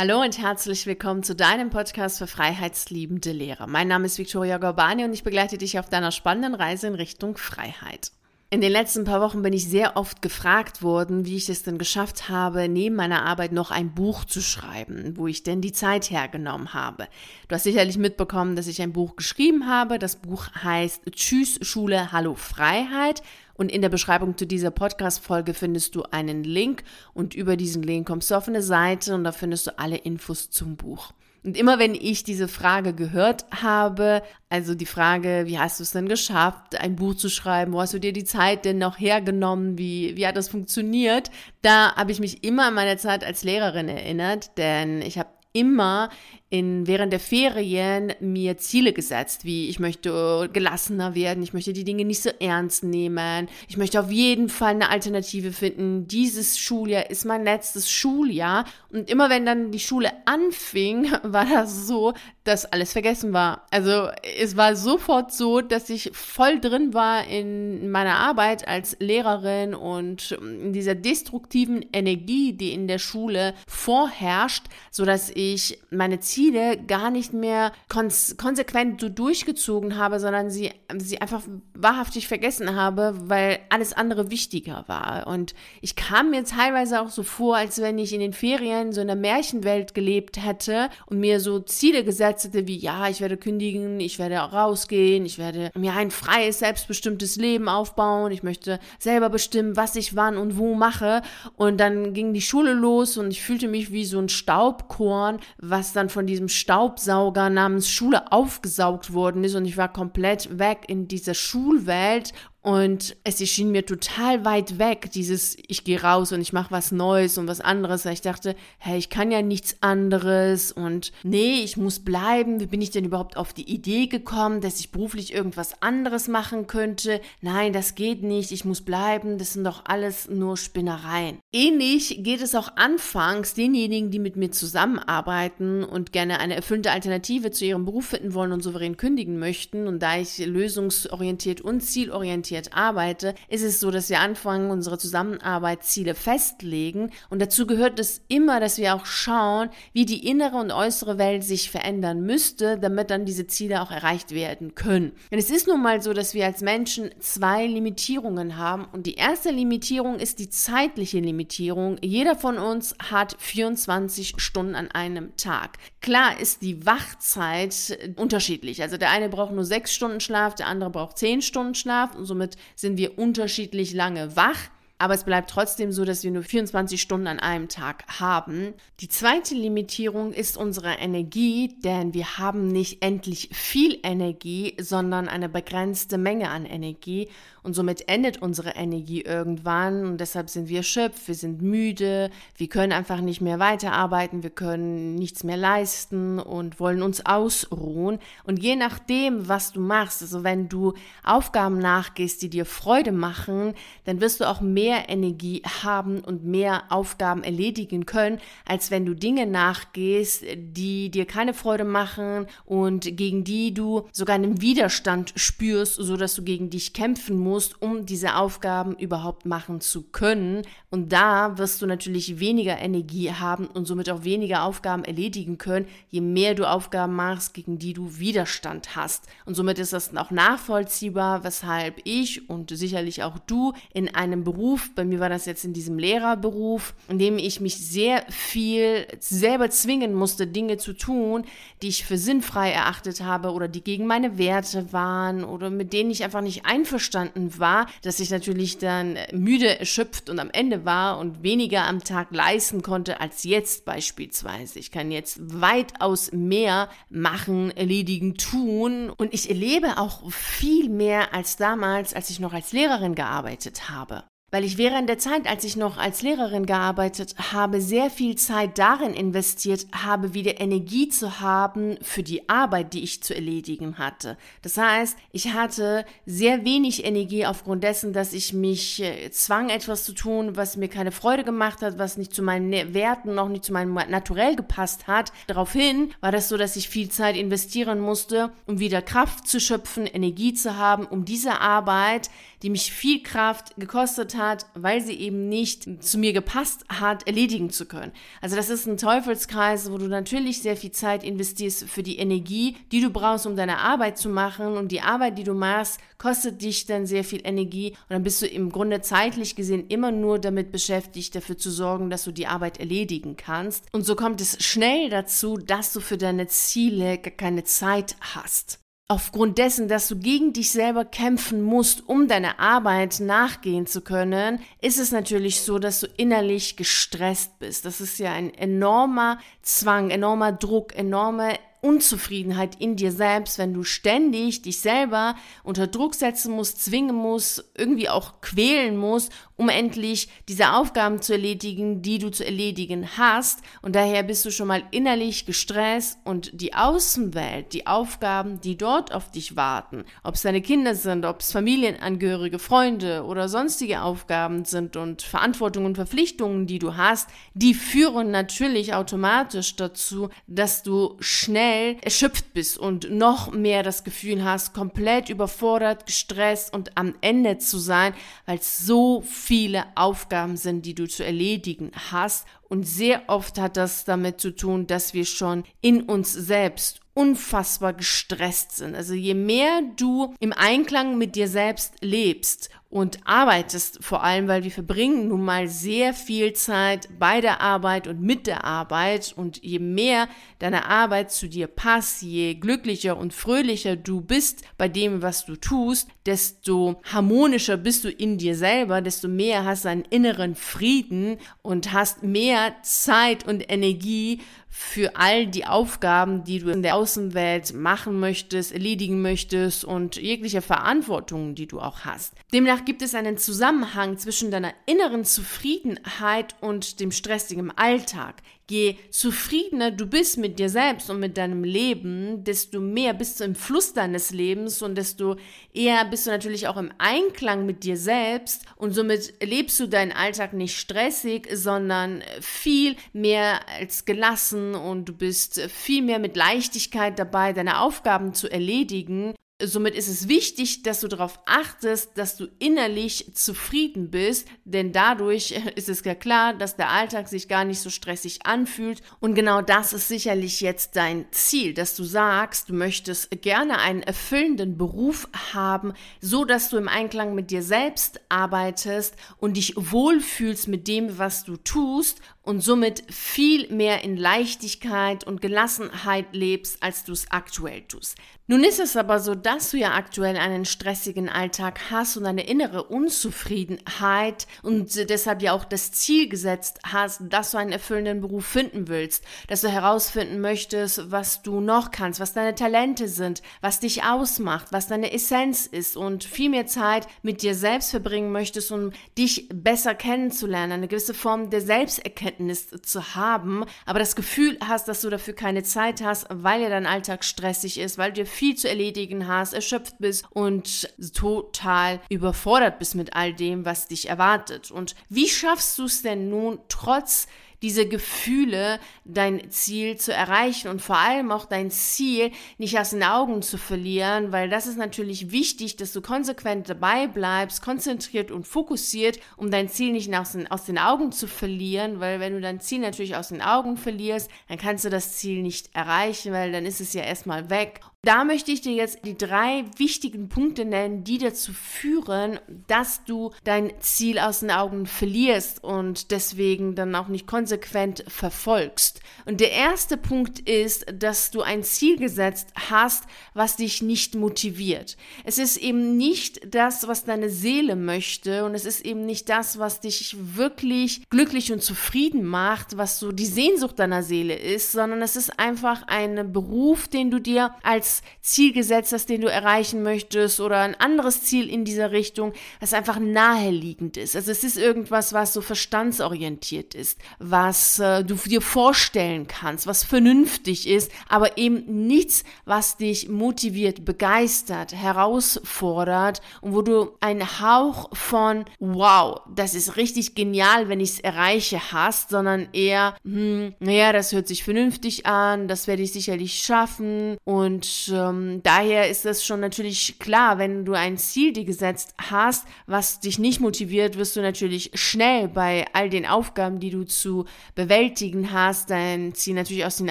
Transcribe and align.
Hallo 0.00 0.20
und 0.20 0.38
herzlich 0.38 0.86
willkommen 0.86 1.24
zu 1.24 1.34
deinem 1.34 1.70
Podcast 1.70 2.18
für 2.18 2.28
freiheitsliebende 2.28 3.32
Lehrer. 3.32 3.66
Mein 3.66 3.88
Name 3.88 4.06
ist 4.06 4.16
Victoria 4.16 4.58
Gorbani 4.58 5.02
und 5.02 5.12
ich 5.12 5.24
begleite 5.24 5.58
dich 5.58 5.76
auf 5.76 5.88
deiner 5.88 6.12
spannenden 6.12 6.54
Reise 6.54 6.86
in 6.86 6.94
Richtung 6.94 7.36
Freiheit. 7.36 8.12
In 8.48 8.60
den 8.60 8.70
letzten 8.70 9.02
paar 9.02 9.20
Wochen 9.20 9.42
bin 9.42 9.52
ich 9.52 9.68
sehr 9.68 9.96
oft 9.96 10.22
gefragt 10.22 10.82
worden, 10.82 11.26
wie 11.26 11.36
ich 11.36 11.48
es 11.48 11.64
denn 11.64 11.78
geschafft 11.78 12.28
habe, 12.28 12.68
neben 12.68 12.94
meiner 12.94 13.24
Arbeit 13.24 13.50
noch 13.50 13.72
ein 13.72 13.92
Buch 13.92 14.24
zu 14.24 14.40
schreiben, 14.40 15.16
wo 15.16 15.26
ich 15.26 15.42
denn 15.42 15.60
die 15.60 15.72
Zeit 15.72 16.10
hergenommen 16.10 16.74
habe. 16.74 17.08
Du 17.48 17.56
hast 17.56 17.64
sicherlich 17.64 17.98
mitbekommen, 17.98 18.54
dass 18.54 18.68
ich 18.68 18.80
ein 18.80 18.92
Buch 18.92 19.16
geschrieben 19.16 19.66
habe. 19.66 19.98
Das 19.98 20.14
Buch 20.14 20.46
heißt 20.62 21.10
Tschüss 21.10 21.58
Schule, 21.62 22.12
Hallo 22.12 22.36
Freiheit 22.36 23.24
und 23.58 23.70
in 23.72 23.82
der 23.82 23.88
Beschreibung 23.88 24.38
zu 24.38 24.46
dieser 24.46 24.70
Podcast-Folge 24.70 25.52
findest 25.52 25.96
du 25.96 26.04
einen 26.04 26.44
Link. 26.44 26.84
Und 27.12 27.34
über 27.34 27.56
diesen 27.56 27.82
Link 27.82 28.06
kommst 28.06 28.30
du 28.30 28.36
auf 28.36 28.48
eine 28.48 28.62
Seite 28.62 29.14
und 29.14 29.24
da 29.24 29.32
findest 29.32 29.66
du 29.66 29.78
alle 29.78 29.96
Infos 29.96 30.48
zum 30.48 30.76
Buch. 30.76 31.12
Und 31.44 31.56
immer 31.56 31.78
wenn 31.78 31.94
ich 31.94 32.22
diese 32.22 32.46
Frage 32.46 32.94
gehört 32.94 33.46
habe, 33.50 34.22
also 34.48 34.74
die 34.74 34.86
Frage, 34.86 35.44
wie 35.46 35.58
hast 35.58 35.80
du 35.80 35.82
es 35.82 35.90
denn 35.90 36.08
geschafft, 36.08 36.80
ein 36.80 36.96
Buch 36.96 37.14
zu 37.14 37.28
schreiben, 37.28 37.72
wo 37.72 37.80
hast 37.80 37.94
du 37.94 38.00
dir 38.00 38.12
die 38.12 38.24
Zeit 38.24 38.64
denn 38.64 38.78
noch 38.78 38.98
hergenommen, 38.98 39.76
wie, 39.76 40.16
wie 40.16 40.26
hat 40.26 40.36
das 40.36 40.48
funktioniert, 40.48 41.30
da 41.62 41.94
habe 41.96 42.12
ich 42.12 42.20
mich 42.20 42.44
immer 42.44 42.66
an 42.66 42.74
meine 42.74 42.96
Zeit 42.96 43.24
als 43.24 43.44
Lehrerin 43.44 43.88
erinnert, 43.88 44.56
denn 44.58 45.02
ich 45.02 45.18
habe 45.18 45.30
immer 45.52 46.10
in, 46.50 46.86
während 46.86 47.12
der 47.12 47.20
Ferien 47.20 48.14
mir 48.20 48.56
Ziele 48.56 48.94
gesetzt, 48.94 49.44
wie 49.44 49.68
ich 49.68 49.78
möchte 49.78 50.48
gelassener 50.50 51.14
werden, 51.14 51.42
ich 51.42 51.52
möchte 51.52 51.74
die 51.74 51.84
Dinge 51.84 52.06
nicht 52.06 52.22
so 52.22 52.30
ernst 52.40 52.84
nehmen, 52.84 53.48
ich 53.68 53.76
möchte 53.76 54.00
auf 54.00 54.10
jeden 54.10 54.48
Fall 54.48 54.70
eine 54.70 54.88
Alternative 54.88 55.52
finden. 55.52 56.08
Dieses 56.08 56.58
Schuljahr 56.58 57.10
ist 57.10 57.26
mein 57.26 57.44
letztes 57.44 57.90
Schuljahr 57.90 58.64
und 58.90 59.10
immer 59.10 59.28
wenn 59.28 59.44
dann 59.44 59.72
die 59.72 59.78
Schule 59.78 60.10
anfing, 60.24 61.12
war 61.22 61.44
das 61.44 61.86
so, 61.86 62.14
dass 62.44 62.64
alles 62.64 62.92
vergessen 62.92 63.34
war. 63.34 63.66
Also 63.70 64.08
es 64.40 64.56
war 64.56 64.74
sofort 64.74 65.34
so, 65.34 65.60
dass 65.60 65.90
ich 65.90 66.10
voll 66.14 66.60
drin 66.60 66.94
war 66.94 67.26
in 67.26 67.90
meiner 67.90 68.16
Arbeit 68.16 68.66
als 68.66 68.96
Lehrerin 69.00 69.74
und 69.74 70.32
in 70.32 70.72
dieser 70.72 70.94
destruktiven 70.94 71.84
Energie, 71.92 72.54
die 72.54 72.72
in 72.72 72.88
der 72.88 72.98
Schule 72.98 73.52
vorherrscht, 73.66 74.64
so 74.90 75.04
dass 75.04 75.28
ich 75.28 75.78
meine 75.90 76.20
Ziele 76.20 76.37
Ziele 76.38 76.76
gar 76.76 77.10
nicht 77.10 77.32
mehr 77.32 77.72
konse 77.88 78.36
konsequent 78.36 79.00
so 79.00 79.08
durchgezogen 79.08 79.96
habe, 79.96 80.20
sondern 80.20 80.50
sie, 80.50 80.70
sie 80.96 81.20
einfach 81.20 81.42
wahrhaftig 81.74 82.28
vergessen 82.28 82.76
habe, 82.76 83.12
weil 83.24 83.58
alles 83.70 83.92
andere 83.92 84.30
wichtiger 84.30 84.84
war. 84.86 85.26
Und 85.26 85.56
ich 85.80 85.96
kam 85.96 86.30
mir 86.30 86.44
teilweise 86.44 87.00
auch 87.00 87.10
so 87.10 87.24
vor, 87.24 87.56
als 87.56 87.82
wenn 87.82 87.98
ich 87.98 88.12
in 88.12 88.20
den 88.20 88.32
Ferien 88.32 88.92
so 88.92 89.00
in 89.00 89.10
einer 89.10 89.20
Märchenwelt 89.20 89.94
gelebt 89.94 90.36
hätte 90.40 90.90
und 91.06 91.18
mir 91.18 91.40
so 91.40 91.58
Ziele 91.58 92.04
gesetzt 92.04 92.44
hätte, 92.44 92.68
wie 92.68 92.78
ja, 92.78 93.08
ich 93.08 93.20
werde 93.20 93.36
kündigen, 93.36 93.98
ich 93.98 94.20
werde 94.20 94.36
rausgehen, 94.36 95.26
ich 95.26 95.38
werde 95.38 95.72
mir 95.74 95.94
ein 95.94 96.12
freies, 96.12 96.60
selbstbestimmtes 96.60 97.34
Leben 97.34 97.68
aufbauen, 97.68 98.30
ich 98.30 98.44
möchte 98.44 98.78
selber 99.00 99.28
bestimmen, 99.28 99.76
was 99.76 99.96
ich 99.96 100.14
wann 100.14 100.36
und 100.36 100.56
wo 100.56 100.76
mache. 100.76 101.22
Und 101.56 101.78
dann 101.78 102.14
ging 102.14 102.32
die 102.32 102.40
Schule 102.40 102.74
los 102.74 103.16
und 103.16 103.32
ich 103.32 103.42
fühlte 103.42 103.66
mich 103.66 103.90
wie 103.90 104.04
so 104.04 104.20
ein 104.20 104.28
Staubkorn, 104.28 105.40
was 105.58 105.92
dann 105.92 106.08
von 106.08 106.27
diesem 106.28 106.48
Staubsauger 106.48 107.50
namens 107.50 107.90
Schule 107.90 108.30
aufgesaugt 108.30 109.12
worden 109.12 109.42
ist 109.42 109.54
und 109.54 109.64
ich 109.64 109.76
war 109.76 109.92
komplett 109.92 110.58
weg 110.58 110.84
in 110.86 111.08
dieser 111.08 111.34
Schulwelt 111.34 112.32
und 112.60 113.16
es 113.22 113.40
erschien 113.40 113.70
mir 113.70 113.86
total 113.86 114.44
weit 114.44 114.78
weg, 114.78 115.10
dieses 115.12 115.56
ich 115.68 115.84
gehe 115.84 116.02
raus 116.02 116.32
und 116.32 116.40
ich 116.40 116.52
mache 116.52 116.72
was 116.72 116.90
Neues 116.90 117.38
und 117.38 117.46
was 117.46 117.60
anderes. 117.60 118.04
Weil 118.04 118.14
ich 118.14 118.20
dachte, 118.20 118.56
hey, 118.78 118.98
ich 118.98 119.10
kann 119.10 119.30
ja 119.30 119.42
nichts 119.42 119.76
anderes 119.80 120.72
und 120.72 121.12
nee, 121.22 121.60
ich 121.62 121.76
muss 121.76 122.00
bleiben. 122.00 122.58
Wie 122.58 122.66
bin 122.66 122.82
ich 122.82 122.90
denn 122.90 123.04
überhaupt 123.04 123.36
auf 123.36 123.52
die 123.52 123.72
Idee 123.72 124.08
gekommen, 124.08 124.60
dass 124.60 124.80
ich 124.80 124.90
beruflich 124.90 125.32
irgendwas 125.32 125.80
anderes 125.82 126.26
machen 126.26 126.66
könnte? 126.66 127.20
Nein, 127.40 127.72
das 127.72 127.94
geht 127.94 128.24
nicht. 128.24 128.50
Ich 128.50 128.64
muss 128.64 128.80
bleiben. 128.80 129.38
Das 129.38 129.52
sind 129.52 129.62
doch 129.62 129.84
alles 129.84 130.28
nur 130.28 130.56
Spinnereien. 130.56 131.38
Ähnlich 131.52 132.24
geht 132.24 132.42
es 132.42 132.56
auch 132.56 132.76
anfangs 132.76 133.54
denjenigen, 133.54 134.10
die 134.10 134.18
mit 134.18 134.34
mir 134.34 134.50
zusammenarbeiten 134.50 135.84
und 135.84 136.12
gerne 136.12 136.40
eine 136.40 136.56
erfüllte 136.56 136.90
Alternative 136.90 137.52
zu 137.52 137.64
ihrem 137.64 137.84
Beruf 137.84 138.06
finden 138.06 138.34
wollen 138.34 138.50
und 138.50 138.62
souverän 138.62 138.96
kündigen 138.96 139.38
möchten. 139.38 139.86
Und 139.86 140.00
da 140.00 140.18
ich 140.18 140.44
lösungsorientiert 140.44 141.60
und 141.60 141.82
zielorientiert 141.82 142.47
zielorientiert 142.48 142.72
arbeite, 142.74 143.34
ist 143.48 143.62
es 143.62 143.80
so, 143.80 143.90
dass 143.90 144.08
wir 144.08 144.20
anfangen, 144.20 144.70
unsere 144.70 144.98
Zusammenarbeitsziele 144.98 146.14
festlegen. 146.14 147.10
Und 147.30 147.40
dazu 147.40 147.66
gehört 147.66 147.98
es 147.98 148.22
immer, 148.28 148.60
dass 148.60 148.78
wir 148.78 148.94
auch 148.94 149.06
schauen, 149.06 149.70
wie 149.92 150.06
die 150.06 150.26
innere 150.26 150.56
und 150.56 150.72
äußere 150.72 151.18
Welt 151.18 151.44
sich 151.44 151.70
verändern 151.70 152.22
müsste, 152.22 152.78
damit 152.78 153.10
dann 153.10 153.24
diese 153.24 153.46
Ziele 153.46 153.82
auch 153.82 153.90
erreicht 153.90 154.32
werden 154.32 154.74
können. 154.74 155.12
Denn 155.30 155.38
es 155.38 155.50
ist 155.50 155.66
nun 155.66 155.82
mal 155.82 156.02
so, 156.02 156.12
dass 156.12 156.34
wir 156.34 156.46
als 156.46 156.60
Menschen 156.60 157.10
zwei 157.20 157.66
Limitierungen 157.66 158.56
haben. 158.56 158.86
Und 158.92 159.06
die 159.06 159.14
erste 159.14 159.50
Limitierung 159.50 160.18
ist 160.18 160.38
die 160.38 160.50
zeitliche 160.50 161.20
Limitierung. 161.20 161.98
Jeder 162.02 162.36
von 162.36 162.58
uns 162.58 162.94
hat 163.10 163.36
24 163.38 164.34
Stunden 164.38 164.74
an 164.74 164.90
einem 164.90 165.36
Tag. 165.36 165.78
Klar 166.00 166.40
ist 166.40 166.62
die 166.62 166.86
Wachzeit 166.86 168.14
unterschiedlich. 168.16 168.82
Also 168.82 168.96
der 168.96 169.10
eine 169.10 169.28
braucht 169.28 169.52
nur 169.52 169.64
sechs 169.64 169.94
Stunden 169.94 170.20
Schlaf, 170.20 170.54
der 170.54 170.66
andere 170.66 170.90
braucht 170.90 171.18
zehn 171.18 171.42
Stunden 171.42 171.74
Schlaf 171.74 172.14
und 172.14 172.24
somit 172.38 172.56
sind 172.76 172.98
wir 172.98 173.18
unterschiedlich 173.18 173.92
lange 173.92 174.36
wach. 174.36 174.58
Aber 175.00 175.14
es 175.14 175.22
bleibt 175.22 175.50
trotzdem 175.50 175.92
so, 175.92 176.04
dass 176.04 176.24
wir 176.24 176.32
nur 176.32 176.42
24 176.42 177.00
Stunden 177.00 177.28
an 177.28 177.38
einem 177.38 177.68
Tag 177.68 178.04
haben. 178.18 178.74
Die 178.98 179.08
zweite 179.08 179.54
Limitierung 179.54 180.32
ist 180.32 180.56
unsere 180.56 180.94
Energie, 180.94 181.76
denn 181.84 182.14
wir 182.14 182.38
haben 182.38 182.66
nicht 182.66 183.00
endlich 183.00 183.50
viel 183.52 184.00
Energie, 184.02 184.76
sondern 184.80 185.28
eine 185.28 185.48
begrenzte 185.48 186.18
Menge 186.18 186.50
an 186.50 186.66
Energie. 186.66 187.28
Und 187.68 187.74
somit 187.74 188.08
endet 188.08 188.40
unsere 188.40 188.70
Energie 188.76 189.20
irgendwann 189.20 190.06
und 190.06 190.22
deshalb 190.22 190.48
sind 190.48 190.70
wir 190.70 190.78
erschöpft, 190.78 191.28
wir 191.28 191.34
sind 191.34 191.60
müde, 191.60 192.30
wir 192.56 192.66
können 192.66 192.92
einfach 192.92 193.20
nicht 193.20 193.42
mehr 193.42 193.58
weiterarbeiten, 193.58 194.42
wir 194.42 194.48
können 194.48 195.16
nichts 195.16 195.44
mehr 195.44 195.58
leisten 195.58 196.38
und 196.38 196.80
wollen 196.80 197.02
uns 197.02 197.26
ausruhen. 197.26 198.20
Und 198.44 198.62
je 198.62 198.74
nachdem, 198.74 199.48
was 199.48 199.72
du 199.72 199.80
machst, 199.80 200.22
also 200.22 200.44
wenn 200.44 200.70
du 200.70 200.94
Aufgaben 201.22 201.76
nachgehst, 201.78 202.40
die 202.40 202.48
dir 202.48 202.64
Freude 202.64 203.12
machen, 203.12 203.74
dann 204.06 204.22
wirst 204.22 204.40
du 204.40 204.48
auch 204.48 204.62
mehr 204.62 205.10
Energie 205.10 205.60
haben 205.82 206.20
und 206.20 206.46
mehr 206.46 206.84
Aufgaben 206.88 207.44
erledigen 207.44 208.06
können, 208.06 208.40
als 208.66 208.90
wenn 208.90 209.04
du 209.04 209.12
Dinge 209.12 209.44
nachgehst, 209.44 210.42
die 210.56 211.10
dir 211.10 211.26
keine 211.26 211.52
Freude 211.52 211.84
machen 211.84 212.46
und 212.64 213.14
gegen 213.18 213.44
die 213.44 213.74
du 213.74 214.08
sogar 214.10 214.36
einen 214.36 214.62
Widerstand 214.62 215.34
spürst, 215.36 215.96
so 215.96 216.16
dass 216.16 216.34
du 216.34 216.42
gegen 216.42 216.70
dich 216.70 216.94
kämpfen 216.94 217.36
musst 217.36 217.57
musst, 217.58 217.82
um 217.82 218.06
diese 218.06 218.36
Aufgaben 218.36 218.94
überhaupt 218.94 219.44
machen 219.44 219.80
zu 219.80 220.04
können. 220.04 220.62
Und 220.90 221.12
da 221.12 221.58
wirst 221.58 221.82
du 221.82 221.86
natürlich 221.86 222.38
weniger 222.38 222.78
Energie 222.78 223.32
haben 223.32 223.66
und 223.66 223.84
somit 223.84 224.08
auch 224.10 224.22
weniger 224.22 224.62
Aufgaben 224.62 225.02
erledigen 225.02 225.58
können, 225.58 225.86
je 226.08 226.20
mehr 226.20 226.54
du 226.54 226.70
Aufgaben 226.70 227.16
machst, 227.16 227.54
gegen 227.54 227.80
die 227.80 227.94
du 227.94 228.20
Widerstand 228.20 228.94
hast. 228.94 229.24
Und 229.44 229.56
somit 229.56 229.80
ist 229.80 229.92
das 229.92 230.16
auch 230.16 230.30
nachvollziehbar, 230.30 231.42
weshalb 231.42 232.00
ich 232.04 232.48
und 232.48 232.70
sicherlich 232.70 233.24
auch 233.24 233.40
du 233.40 233.72
in 233.92 234.14
einem 234.14 234.44
Beruf, 234.44 234.90
bei 234.94 235.04
mir 235.04 235.18
war 235.18 235.28
das 235.28 235.44
jetzt 235.44 235.64
in 235.64 235.72
diesem 235.72 235.98
Lehrerberuf, 235.98 236.94
in 237.08 237.18
dem 237.18 237.38
ich 237.38 237.60
mich 237.60 237.76
sehr 237.76 238.22
viel 238.28 239.04
selber 239.18 239.68
zwingen 239.70 240.14
musste, 240.14 240.46
Dinge 240.46 240.76
zu 240.76 240.92
tun, 240.92 241.44
die 241.82 241.88
ich 241.88 242.04
für 242.04 242.18
sinnfrei 242.18 242.70
erachtet 242.70 243.20
habe 243.20 243.50
oder 243.50 243.66
die 243.66 243.82
gegen 243.82 244.06
meine 244.06 244.38
Werte 244.38 244.92
waren 244.92 245.42
oder 245.42 245.70
mit 245.70 245.92
denen 245.92 246.12
ich 246.12 246.22
einfach 246.22 246.40
nicht 246.40 246.64
einverstanden 246.64 247.37
war, 247.58 247.86
dass 248.02 248.20
ich 248.20 248.30
natürlich 248.30 248.78
dann 248.78 249.18
müde, 249.32 249.78
erschöpft 249.78 250.30
und 250.30 250.38
am 250.38 250.50
Ende 250.50 250.84
war 250.84 251.18
und 251.18 251.42
weniger 251.42 251.84
am 251.86 252.02
Tag 252.02 252.28
leisten 252.30 252.82
konnte 252.82 253.20
als 253.20 253.44
jetzt 253.44 253.84
beispielsweise. 253.84 254.78
Ich 254.78 254.90
kann 254.90 255.10
jetzt 255.10 255.38
weitaus 255.40 256.32
mehr 256.32 256.88
machen, 257.10 257.70
erledigen, 257.76 258.34
tun 258.34 259.10
und 259.10 259.32
ich 259.34 259.48
erlebe 259.48 259.98
auch 259.98 260.30
viel 260.30 260.88
mehr 260.88 261.34
als 261.34 261.56
damals, 261.56 262.14
als 262.14 262.30
ich 262.30 262.40
noch 262.40 262.52
als 262.52 262.72
Lehrerin 262.72 263.14
gearbeitet 263.14 263.88
habe 263.88 264.24
weil 264.50 264.64
ich 264.64 264.78
während 264.78 265.08
der 265.08 265.18
Zeit, 265.18 265.46
als 265.46 265.64
ich 265.64 265.76
noch 265.76 265.98
als 265.98 266.22
Lehrerin 266.22 266.64
gearbeitet 266.64 267.34
habe, 267.52 267.80
sehr 267.80 268.10
viel 268.10 268.36
Zeit 268.36 268.78
darin 268.78 269.12
investiert 269.12 269.86
habe, 269.92 270.32
wieder 270.32 270.60
Energie 270.60 271.08
zu 271.08 271.40
haben 271.40 271.98
für 272.02 272.22
die 272.22 272.48
Arbeit, 272.48 272.94
die 272.94 273.02
ich 273.02 273.22
zu 273.22 273.34
erledigen 273.34 273.98
hatte. 273.98 274.38
Das 274.62 274.78
heißt, 274.78 275.18
ich 275.32 275.52
hatte 275.52 276.06
sehr 276.24 276.64
wenig 276.64 277.04
Energie 277.04 277.44
aufgrund 277.44 277.84
dessen, 277.84 278.12
dass 278.12 278.32
ich 278.32 278.52
mich 278.52 279.02
äh, 279.02 279.30
zwang, 279.30 279.68
etwas 279.68 280.04
zu 280.04 280.12
tun, 280.12 280.56
was 280.56 280.76
mir 280.76 280.88
keine 280.88 281.12
Freude 281.12 281.44
gemacht 281.44 281.82
hat, 281.82 281.98
was 281.98 282.16
nicht 282.16 282.34
zu 282.34 282.42
meinen 282.42 282.70
ne-, 282.70 282.94
Werten, 282.94 283.34
noch 283.34 283.48
nicht 283.48 283.64
zu 283.64 283.72
meinem 283.72 283.94
Naturell 283.94 284.56
gepasst 284.56 285.06
hat. 285.06 285.32
Daraufhin 285.46 286.14
war 286.20 286.32
das 286.32 286.48
so, 286.48 286.56
dass 286.56 286.76
ich 286.76 286.88
viel 286.88 287.10
Zeit 287.10 287.36
investieren 287.36 288.00
musste, 288.00 288.50
um 288.66 288.78
wieder 288.78 289.02
Kraft 289.02 289.46
zu 289.46 289.60
schöpfen, 289.60 290.06
Energie 290.06 290.54
zu 290.54 290.76
haben, 290.76 291.04
um 291.04 291.24
diese 291.24 291.60
Arbeit, 291.60 292.30
die 292.62 292.70
mich 292.70 292.92
viel 292.92 293.22
Kraft 293.22 293.74
gekostet 293.76 294.36
hat, 294.36 294.37
weil 294.74 295.00
sie 295.00 295.14
eben 295.14 295.48
nicht 295.48 296.02
zu 296.02 296.18
mir 296.18 296.32
gepasst 296.32 296.84
hat, 296.88 297.26
erledigen 297.26 297.70
zu 297.70 297.86
können. 297.86 298.12
Also 298.40 298.56
das 298.56 298.70
ist 298.70 298.86
ein 298.86 298.96
Teufelskreis, 298.96 299.90
wo 299.90 299.98
du 299.98 300.06
natürlich 300.06 300.62
sehr 300.62 300.76
viel 300.76 300.92
Zeit 300.92 301.24
investierst 301.24 301.88
für 301.88 302.02
die 302.02 302.18
Energie, 302.18 302.76
die 302.92 303.00
du 303.00 303.10
brauchst, 303.10 303.46
um 303.46 303.56
deine 303.56 303.78
Arbeit 303.78 304.18
zu 304.18 304.28
machen. 304.28 304.76
Und 304.76 304.92
die 304.92 305.00
Arbeit, 305.00 305.38
die 305.38 305.44
du 305.44 305.54
machst, 305.54 306.00
kostet 306.18 306.62
dich 306.62 306.86
dann 306.86 307.06
sehr 307.06 307.24
viel 307.24 307.40
Energie. 307.44 307.90
Und 307.90 308.10
dann 308.10 308.22
bist 308.22 308.42
du 308.42 308.46
im 308.46 308.70
Grunde 308.70 309.00
zeitlich 309.00 309.56
gesehen 309.56 309.86
immer 309.88 310.10
nur 310.10 310.38
damit 310.38 310.72
beschäftigt, 310.72 311.34
dafür 311.34 311.58
zu 311.58 311.70
sorgen, 311.70 312.10
dass 312.10 312.24
du 312.24 312.32
die 312.32 312.46
Arbeit 312.46 312.78
erledigen 312.78 313.36
kannst. 313.36 313.86
Und 313.92 314.04
so 314.04 314.14
kommt 314.14 314.40
es 314.40 314.64
schnell 314.64 315.10
dazu, 315.10 315.56
dass 315.56 315.92
du 315.92 316.00
für 316.00 316.18
deine 316.18 316.46
Ziele 316.46 317.18
gar 317.18 317.32
keine 317.32 317.64
Zeit 317.64 318.16
hast 318.20 318.80
aufgrund 319.10 319.56
dessen, 319.56 319.88
dass 319.88 320.06
du 320.06 320.18
gegen 320.18 320.52
dich 320.52 320.70
selber 320.70 321.06
kämpfen 321.06 321.62
musst, 321.62 322.06
um 322.06 322.28
deiner 322.28 322.60
Arbeit 322.60 323.20
nachgehen 323.20 323.86
zu 323.86 324.02
können, 324.02 324.60
ist 324.82 324.98
es 324.98 325.12
natürlich 325.12 325.62
so, 325.62 325.78
dass 325.78 326.00
du 326.00 326.06
innerlich 326.18 326.76
gestresst 326.76 327.58
bist. 327.58 327.86
Das 327.86 328.02
ist 328.02 328.18
ja 328.18 328.32
ein 328.32 328.52
enormer 328.52 329.38
Zwang, 329.62 330.10
enormer 330.10 330.52
Druck, 330.52 330.94
enorme 330.94 331.54
Unzufriedenheit 331.80 332.80
in 332.80 332.96
dir 332.96 333.12
selbst, 333.12 333.58
wenn 333.58 333.72
du 333.72 333.84
ständig 333.84 334.62
dich 334.62 334.80
selber 334.80 335.36
unter 335.62 335.86
Druck 335.86 336.14
setzen 336.14 336.52
musst, 336.52 336.84
zwingen 336.84 337.14
musst, 337.14 337.64
irgendwie 337.76 338.08
auch 338.08 338.40
quälen 338.40 338.96
musst, 338.96 339.32
um 339.56 339.68
endlich 339.68 340.28
diese 340.48 340.72
Aufgaben 340.72 341.20
zu 341.20 341.32
erledigen, 341.32 342.02
die 342.02 342.18
du 342.18 342.30
zu 342.30 342.44
erledigen 342.44 343.08
hast. 343.16 343.60
Und 343.82 343.94
daher 343.94 344.22
bist 344.22 344.44
du 344.44 344.50
schon 344.50 344.68
mal 344.68 344.82
innerlich 344.90 345.46
gestresst 345.46 346.18
und 346.24 346.50
die 346.60 346.74
Außenwelt, 346.74 347.72
die 347.72 347.86
Aufgaben, 347.86 348.60
die 348.60 348.76
dort 348.76 349.12
auf 349.12 349.30
dich 349.30 349.56
warten, 349.56 350.04
ob 350.22 350.34
es 350.34 350.42
deine 350.42 350.62
Kinder 350.62 350.94
sind, 350.94 351.24
ob 351.24 351.40
es 351.40 351.52
Familienangehörige, 351.52 352.58
Freunde 352.58 353.24
oder 353.24 353.48
sonstige 353.48 354.02
Aufgaben 354.02 354.64
sind 354.64 354.96
und 354.96 355.22
Verantwortungen 355.22 355.88
und 355.88 355.94
Verpflichtungen, 355.96 356.66
die 356.66 356.78
du 356.78 356.96
hast, 356.96 357.28
die 357.54 357.74
führen 357.74 358.30
natürlich 358.30 358.94
automatisch 358.94 359.76
dazu, 359.76 360.28
dass 360.46 360.82
du 360.82 361.16
schnell 361.20 361.67
schnell 361.68 361.96
erschöpft 362.02 362.52
bist 362.54 362.78
und 362.78 363.10
noch 363.10 363.52
mehr 363.52 363.82
das 363.82 364.02
Gefühl 364.02 364.42
hast, 364.42 364.72
komplett 364.72 365.28
überfordert, 365.28 366.06
gestresst 366.06 366.72
und 366.72 366.96
am 366.96 367.14
Ende 367.20 367.58
zu 367.58 367.78
sein, 367.78 368.14
weil 368.46 368.58
es 368.58 368.78
so 368.78 369.22
viele 369.22 369.84
Aufgaben 369.94 370.56
sind, 370.56 370.86
die 370.86 370.94
du 370.94 371.06
zu 371.06 371.24
erledigen 371.24 371.92
hast. 372.10 372.46
Und 372.68 372.86
sehr 372.86 373.22
oft 373.28 373.58
hat 373.58 373.76
das 373.76 374.04
damit 374.04 374.40
zu 374.40 374.54
tun, 374.54 374.86
dass 374.86 375.14
wir 375.14 375.24
schon 375.24 375.64
in 375.80 376.02
uns 376.02 376.32
selbst 376.32 377.00
unfassbar 377.18 377.94
gestresst 377.94 378.76
sind. 378.76 378.94
Also 378.94 379.12
je 379.12 379.34
mehr 379.34 379.80
du 379.96 380.34
im 380.38 380.52
Einklang 380.52 381.18
mit 381.18 381.34
dir 381.34 381.48
selbst 381.48 381.94
lebst 382.00 382.70
und 382.90 383.18
arbeitest, 383.26 384.02
vor 384.02 384.22
allem, 384.22 384.48
weil 384.48 384.64
wir 384.64 384.70
verbringen 384.70 385.28
nun 385.28 385.44
mal 385.44 385.68
sehr 385.68 386.14
viel 386.14 386.54
Zeit 386.54 387.08
bei 387.18 387.40
der 387.42 387.60
Arbeit 387.60 388.06
und 388.06 388.22
mit 388.22 388.46
der 388.46 388.64
Arbeit 388.64 389.34
und 389.36 389.62
je 389.62 389.78
mehr 389.78 390.26
deine 390.58 390.86
Arbeit 390.86 391.30
zu 391.30 391.48
dir 391.48 391.66
passt, 391.66 392.22
je 392.22 392.54
glücklicher 392.54 393.18
und 393.18 393.34
fröhlicher 393.34 393.96
du 393.96 394.22
bist 394.22 394.62
bei 394.78 394.88
dem, 394.88 395.20
was 395.20 395.44
du 395.44 395.56
tust, 395.56 396.08
desto 396.24 397.00
harmonischer 397.04 397.76
bist 397.76 398.04
du 398.04 398.10
in 398.10 398.38
dir 398.38 398.54
selber, 398.54 399.02
desto 399.02 399.28
mehr 399.28 399.64
hast 399.66 399.84
du 399.84 399.90
einen 399.90 400.04
inneren 400.04 400.54
Frieden 400.54 401.36
und 401.62 401.92
hast 401.92 402.22
mehr 402.22 402.57
Zeit 402.82 403.46
und 403.46 403.70
Energie 403.70 404.40
für 404.70 405.16
all 405.16 405.46
die 405.46 405.64
Aufgaben, 405.64 406.44
die 406.44 406.58
du 406.58 406.70
in 406.70 406.82
der 406.82 406.94
Außenwelt 406.94 407.74
machen 407.74 408.20
möchtest, 408.20 408.72
erledigen 408.72 409.22
möchtest 409.22 409.84
und 409.84 410.16
jegliche 410.16 410.62
Verantwortung, 410.62 411.54
die 411.54 411.66
du 411.66 411.80
auch 411.80 412.00
hast. 412.00 412.34
Demnach 412.52 412.84
gibt 412.84 413.02
es 413.02 413.14
einen 413.14 413.38
Zusammenhang 413.38 414.18
zwischen 414.18 414.50
deiner 414.50 414.72
inneren 414.86 415.24
Zufriedenheit 415.24 416.54
und 416.60 417.00
dem 417.00 417.12
stressigen 417.12 417.76
Alltag. 417.76 418.42
Je 418.70 418.96
zufriedener 419.10 419.90
du 419.90 420.04
bist 420.04 420.36
mit 420.36 420.58
dir 420.58 420.68
selbst 420.68 421.08
und 421.08 421.20
mit 421.20 421.38
deinem 421.38 421.64
Leben, 421.64 422.44
desto 422.44 422.80
mehr 422.80 423.14
bist 423.14 423.40
du 423.40 423.44
im 423.44 423.54
Fluss 423.54 423.94
deines 423.94 424.30
Lebens 424.30 424.82
und 424.82 424.94
desto 424.94 425.36
eher 425.72 426.04
bist 426.04 426.26
du 426.26 426.30
natürlich 426.30 426.68
auch 426.68 426.76
im 426.76 426.92
Einklang 426.98 427.64
mit 427.64 427.82
dir 427.82 427.96
selbst 427.96 428.66
und 428.76 428.92
somit 428.92 429.32
lebst 429.42 429.80
du 429.80 429.86
deinen 429.86 430.12
Alltag 430.12 430.52
nicht 430.52 430.76
stressig, 430.76 431.48
sondern 431.50 432.22
viel 432.42 432.96
mehr 433.14 433.66
als 433.68 434.04
gelassen 434.04 434.57
und 434.74 435.06
du 435.06 435.12
bist 435.12 435.60
viel 435.68 436.02
mehr 436.02 436.18
mit 436.18 436.36
Leichtigkeit 436.36 437.18
dabei, 437.18 437.52
deine 437.52 437.80
Aufgaben 437.80 438.34
zu 438.34 438.50
erledigen 438.50 439.34
Somit 439.60 439.96
ist 439.96 440.06
es 440.06 440.28
wichtig, 440.28 440.84
dass 440.84 441.00
du 441.00 441.08
darauf 441.08 441.40
achtest, 441.44 442.16
dass 442.16 442.36
du 442.36 442.46
innerlich 442.60 443.34
zufrieden 443.34 444.08
bist, 444.08 444.46
denn 444.64 444.92
dadurch 444.92 445.50
ist 445.74 445.88
es 445.88 446.04
ja 446.04 446.14
klar, 446.14 446.54
dass 446.54 446.76
der 446.76 446.90
Alltag 446.90 447.26
sich 447.26 447.48
gar 447.48 447.64
nicht 447.64 447.80
so 447.80 447.90
stressig 447.90 448.46
anfühlt. 448.46 449.02
Und 449.18 449.34
genau 449.34 449.60
das 449.60 449.92
ist 449.92 450.06
sicherlich 450.06 450.60
jetzt 450.60 450.94
dein 450.94 451.26
Ziel, 451.32 451.74
dass 451.74 451.96
du 451.96 452.04
sagst, 452.04 452.68
du 452.68 452.74
möchtest 452.74 453.32
gerne 453.42 453.78
einen 453.78 454.04
erfüllenden 454.04 454.78
Beruf 454.78 455.28
haben, 455.52 455.92
so 456.20 456.44
dass 456.44 456.70
du 456.70 456.76
im 456.76 456.86
Einklang 456.86 457.34
mit 457.34 457.50
dir 457.50 457.64
selbst 457.64 458.20
arbeitest 458.28 459.16
und 459.38 459.56
dich 459.56 459.74
wohlfühlst 459.76 460.68
mit 460.68 460.86
dem, 460.86 461.18
was 461.18 461.42
du 461.42 461.56
tust 461.56 462.20
und 462.48 462.62
somit 462.62 463.02
viel 463.12 463.70
mehr 463.70 464.02
in 464.04 464.16
Leichtigkeit 464.16 465.22
und 465.22 465.42
Gelassenheit 465.42 466.34
lebst, 466.34 466.82
als 466.82 467.04
du 467.04 467.12
es 467.12 467.30
aktuell 467.30 467.82
tust. 467.82 468.16
Nun 468.50 468.64
ist 468.64 468.80
es 468.80 468.96
aber 468.96 469.20
so, 469.20 469.34
dass 469.34 469.72
du 469.72 469.76
ja 469.76 469.92
aktuell 469.92 470.38
einen 470.38 470.64
stressigen 470.64 471.28
Alltag 471.28 471.90
hast 471.90 472.16
und 472.16 472.24
eine 472.24 472.46
innere 472.46 472.84
Unzufriedenheit 472.84 474.46
und 474.62 475.10
deshalb 475.10 475.42
ja 475.42 475.52
auch 475.52 475.66
das 475.66 475.92
Ziel 475.92 476.30
gesetzt 476.30 476.78
hast, 476.90 477.20
dass 477.28 477.50
du 477.50 477.58
einen 477.58 477.72
erfüllenden 477.72 478.22
Beruf 478.22 478.46
finden 478.46 478.88
willst, 478.88 479.22
dass 479.48 479.60
du 479.60 479.68
herausfinden 479.68 480.40
möchtest, 480.40 481.10
was 481.10 481.42
du 481.42 481.60
noch 481.60 481.90
kannst, 481.90 482.20
was 482.20 482.32
deine 482.32 482.54
Talente 482.54 483.08
sind, 483.08 483.42
was 483.60 483.80
dich 483.80 484.04
ausmacht, 484.04 484.68
was 484.70 484.86
deine 484.86 485.12
Essenz 485.12 485.66
ist 485.66 485.98
und 485.98 486.24
viel 486.24 486.48
mehr 486.48 486.66
Zeit 486.66 487.06
mit 487.20 487.42
dir 487.42 487.54
selbst 487.54 487.90
verbringen 487.90 488.32
möchtest, 488.32 488.72
um 488.72 488.92
dich 489.18 489.50
besser 489.52 489.94
kennenzulernen, 489.94 490.72
eine 490.72 490.88
gewisse 490.88 491.12
Form 491.12 491.50
der 491.50 491.60
Selbsterkenntnis 491.60 492.37
Erkenntnis 492.38 492.68
zu 492.82 493.14
haben, 493.14 493.64
aber 493.84 493.98
das 493.98 494.16
Gefühl 494.16 494.58
hast, 494.66 494.88
dass 494.88 495.00
du 495.00 495.10
dafür 495.10 495.34
keine 495.34 495.62
Zeit 495.62 496.02
hast, 496.02 496.26
weil 496.30 496.62
ja 496.62 496.68
dein 496.68 496.86
Alltag 496.86 497.24
stressig 497.24 497.78
ist, 497.78 497.98
weil 497.98 498.12
du 498.12 498.24
viel 498.24 498.56
zu 498.56 498.68
erledigen 498.68 499.26
hast, 499.26 499.52
erschöpft 499.52 499.96
bist 499.98 500.24
und 500.30 500.88
total 501.14 502.00
überfordert 502.08 502.78
bist 502.78 502.94
mit 502.94 503.14
all 503.14 503.34
dem, 503.34 503.64
was 503.64 503.88
dich 503.88 504.08
erwartet. 504.08 504.70
Und 504.70 504.94
wie 505.08 505.28
schaffst 505.28 505.78
du 505.78 505.84
es 505.84 506.02
denn 506.02 506.28
nun 506.28 506.60
trotz 506.68 507.26
diese 507.62 507.88
Gefühle, 507.88 508.78
dein 509.04 509.50
Ziel 509.50 509.96
zu 509.96 510.12
erreichen 510.12 510.68
und 510.68 510.80
vor 510.80 510.98
allem 510.98 511.32
auch 511.32 511.44
dein 511.44 511.70
Ziel 511.70 512.30
nicht 512.58 512.78
aus 512.78 512.90
den 512.90 513.02
Augen 513.02 513.42
zu 513.42 513.58
verlieren, 513.58 514.32
weil 514.32 514.48
das 514.48 514.66
ist 514.66 514.78
natürlich 514.78 515.30
wichtig, 515.30 515.76
dass 515.76 515.92
du 515.92 516.00
konsequent 516.00 516.68
dabei 516.68 517.06
bleibst, 517.06 517.62
konzentriert 517.62 518.30
und 518.30 518.46
fokussiert, 518.46 519.18
um 519.36 519.50
dein 519.50 519.68
Ziel 519.68 519.92
nicht 519.92 520.14
aus 520.14 520.32
den, 520.32 520.50
aus 520.50 520.64
den 520.64 520.78
Augen 520.78 521.12
zu 521.12 521.26
verlieren, 521.26 522.00
weil 522.00 522.20
wenn 522.20 522.34
du 522.34 522.40
dein 522.40 522.60
Ziel 522.60 522.78
natürlich 522.80 523.16
aus 523.16 523.28
den 523.28 523.42
Augen 523.42 523.76
verlierst, 523.76 524.30
dann 524.48 524.58
kannst 524.58 524.84
du 524.84 524.90
das 524.90 525.16
Ziel 525.16 525.42
nicht 525.42 525.74
erreichen, 525.74 526.32
weil 526.32 526.52
dann 526.52 526.66
ist 526.66 526.80
es 526.80 526.92
ja 526.92 527.02
erstmal 527.02 527.50
weg 527.50 527.80
da 528.02 528.22
möchte 528.22 528.52
ich 528.52 528.60
dir 528.60 528.74
jetzt 528.74 529.04
die 529.04 529.18
drei 529.18 529.64
wichtigen 529.76 530.28
Punkte 530.28 530.64
nennen, 530.64 531.02
die 531.02 531.18
dazu 531.18 531.52
führen, 531.52 532.38
dass 532.68 533.02
du 533.02 533.32
dein 533.42 533.72
Ziel 533.80 534.20
aus 534.20 534.38
den 534.38 534.52
Augen 534.52 534.86
verlierst 534.86 535.64
und 535.64 536.12
deswegen 536.12 536.76
dann 536.76 536.94
auch 536.94 537.08
nicht 537.08 537.26
konsequent 537.26 538.04
verfolgst. 538.06 539.00
Und 539.26 539.40
der 539.40 539.50
erste 539.50 539.96
Punkt 539.96 540.38
ist, 540.38 540.86
dass 540.94 541.32
du 541.32 541.42
ein 541.42 541.64
Ziel 541.64 541.98
gesetzt 541.98 542.50
hast, 542.70 543.04
was 543.34 543.56
dich 543.56 543.82
nicht 543.82 544.14
motiviert. 544.14 544.96
Es 545.24 545.38
ist 545.38 545.56
eben 545.56 545.96
nicht 545.96 546.54
das, 546.54 546.86
was 546.86 547.04
deine 547.04 547.28
Seele 547.28 547.74
möchte 547.74 548.44
und 548.44 548.54
es 548.54 548.64
ist 548.64 548.86
eben 548.86 549.06
nicht 549.06 549.28
das, 549.28 549.58
was 549.58 549.80
dich 549.80 550.16
wirklich 550.36 551.02
glücklich 551.10 551.52
und 551.52 551.64
zufrieden 551.64 552.24
macht, 552.24 552.76
was 552.76 553.00
so 553.00 553.10
die 553.10 553.26
Sehnsucht 553.26 553.80
deiner 553.80 554.04
Seele 554.04 554.36
ist, 554.36 554.70
sondern 554.70 555.02
es 555.02 555.16
ist 555.16 555.40
einfach 555.40 555.82
ein 555.88 556.32
Beruf, 556.32 556.86
den 556.86 557.10
du 557.10 557.18
dir 557.18 557.54
als 557.64 557.87
als 557.88 558.02
Ziel 558.20 558.52
gesetzt 558.52 558.92
hast, 558.92 559.08
den 559.08 559.22
du 559.22 559.28
erreichen 559.28 559.82
möchtest 559.82 560.40
oder 560.40 560.60
ein 560.60 560.78
anderes 560.78 561.22
Ziel 561.22 561.48
in 561.48 561.64
dieser 561.64 561.92
Richtung, 561.92 562.34
das 562.60 562.74
einfach 562.74 562.98
naheliegend 562.98 563.96
ist. 563.96 564.14
Also 564.14 564.30
es 564.30 564.44
ist 564.44 564.58
irgendwas, 564.58 565.14
was 565.14 565.32
so 565.32 565.40
verstandsorientiert 565.40 566.74
ist, 566.74 566.98
was 567.18 567.78
äh, 567.78 568.04
du 568.04 568.16
dir 568.16 568.42
vorstellen 568.42 569.26
kannst, 569.26 569.66
was 569.66 569.82
vernünftig 569.82 570.68
ist, 570.68 570.92
aber 571.08 571.38
eben 571.38 571.86
nichts, 571.86 572.24
was 572.44 572.76
dich 572.76 573.08
motiviert, 573.08 573.86
begeistert, 573.86 574.74
herausfordert 574.74 576.20
und 576.42 576.54
wo 576.54 576.60
du 576.60 576.90
einen 577.00 577.40
Hauch 577.40 577.96
von 577.96 578.44
wow, 578.58 579.22
das 579.34 579.54
ist 579.54 579.76
richtig 579.76 580.14
genial, 580.14 580.68
wenn 580.68 580.80
ich 580.80 580.90
es 580.90 581.00
erreiche 581.00 581.72
hast, 581.72 582.10
sondern 582.10 582.48
eher, 582.52 582.94
hm, 583.04 583.54
naja, 583.58 583.92
das 583.94 584.12
hört 584.12 584.28
sich 584.28 584.44
vernünftig 584.44 585.06
an, 585.06 585.48
das 585.48 585.66
werde 585.66 585.82
ich 585.82 585.92
sicherlich 585.92 586.42
schaffen 586.42 587.16
und 587.24 587.77
ähm, 587.92 588.42
daher 588.42 588.88
ist 588.88 589.06
es 589.06 589.24
schon 589.24 589.40
natürlich 589.40 589.98
klar, 589.98 590.38
wenn 590.38 590.64
du 590.64 590.72
ein 590.72 590.98
Ziel 590.98 591.32
dir 591.32 591.44
gesetzt 591.44 591.94
hast, 591.98 592.46
was 592.66 593.00
dich 593.00 593.18
nicht 593.18 593.40
motiviert, 593.40 593.96
wirst 593.96 594.16
du 594.16 594.20
natürlich 594.20 594.70
schnell 594.74 595.28
bei 595.28 595.66
all 595.72 595.88
den 595.90 596.06
Aufgaben, 596.06 596.60
die 596.60 596.70
du 596.70 596.84
zu 596.84 597.26
bewältigen 597.54 598.32
hast, 598.32 598.70
dein 598.70 599.14
Ziel 599.14 599.34
natürlich 599.34 599.64
aus 599.64 599.76
den 599.76 599.90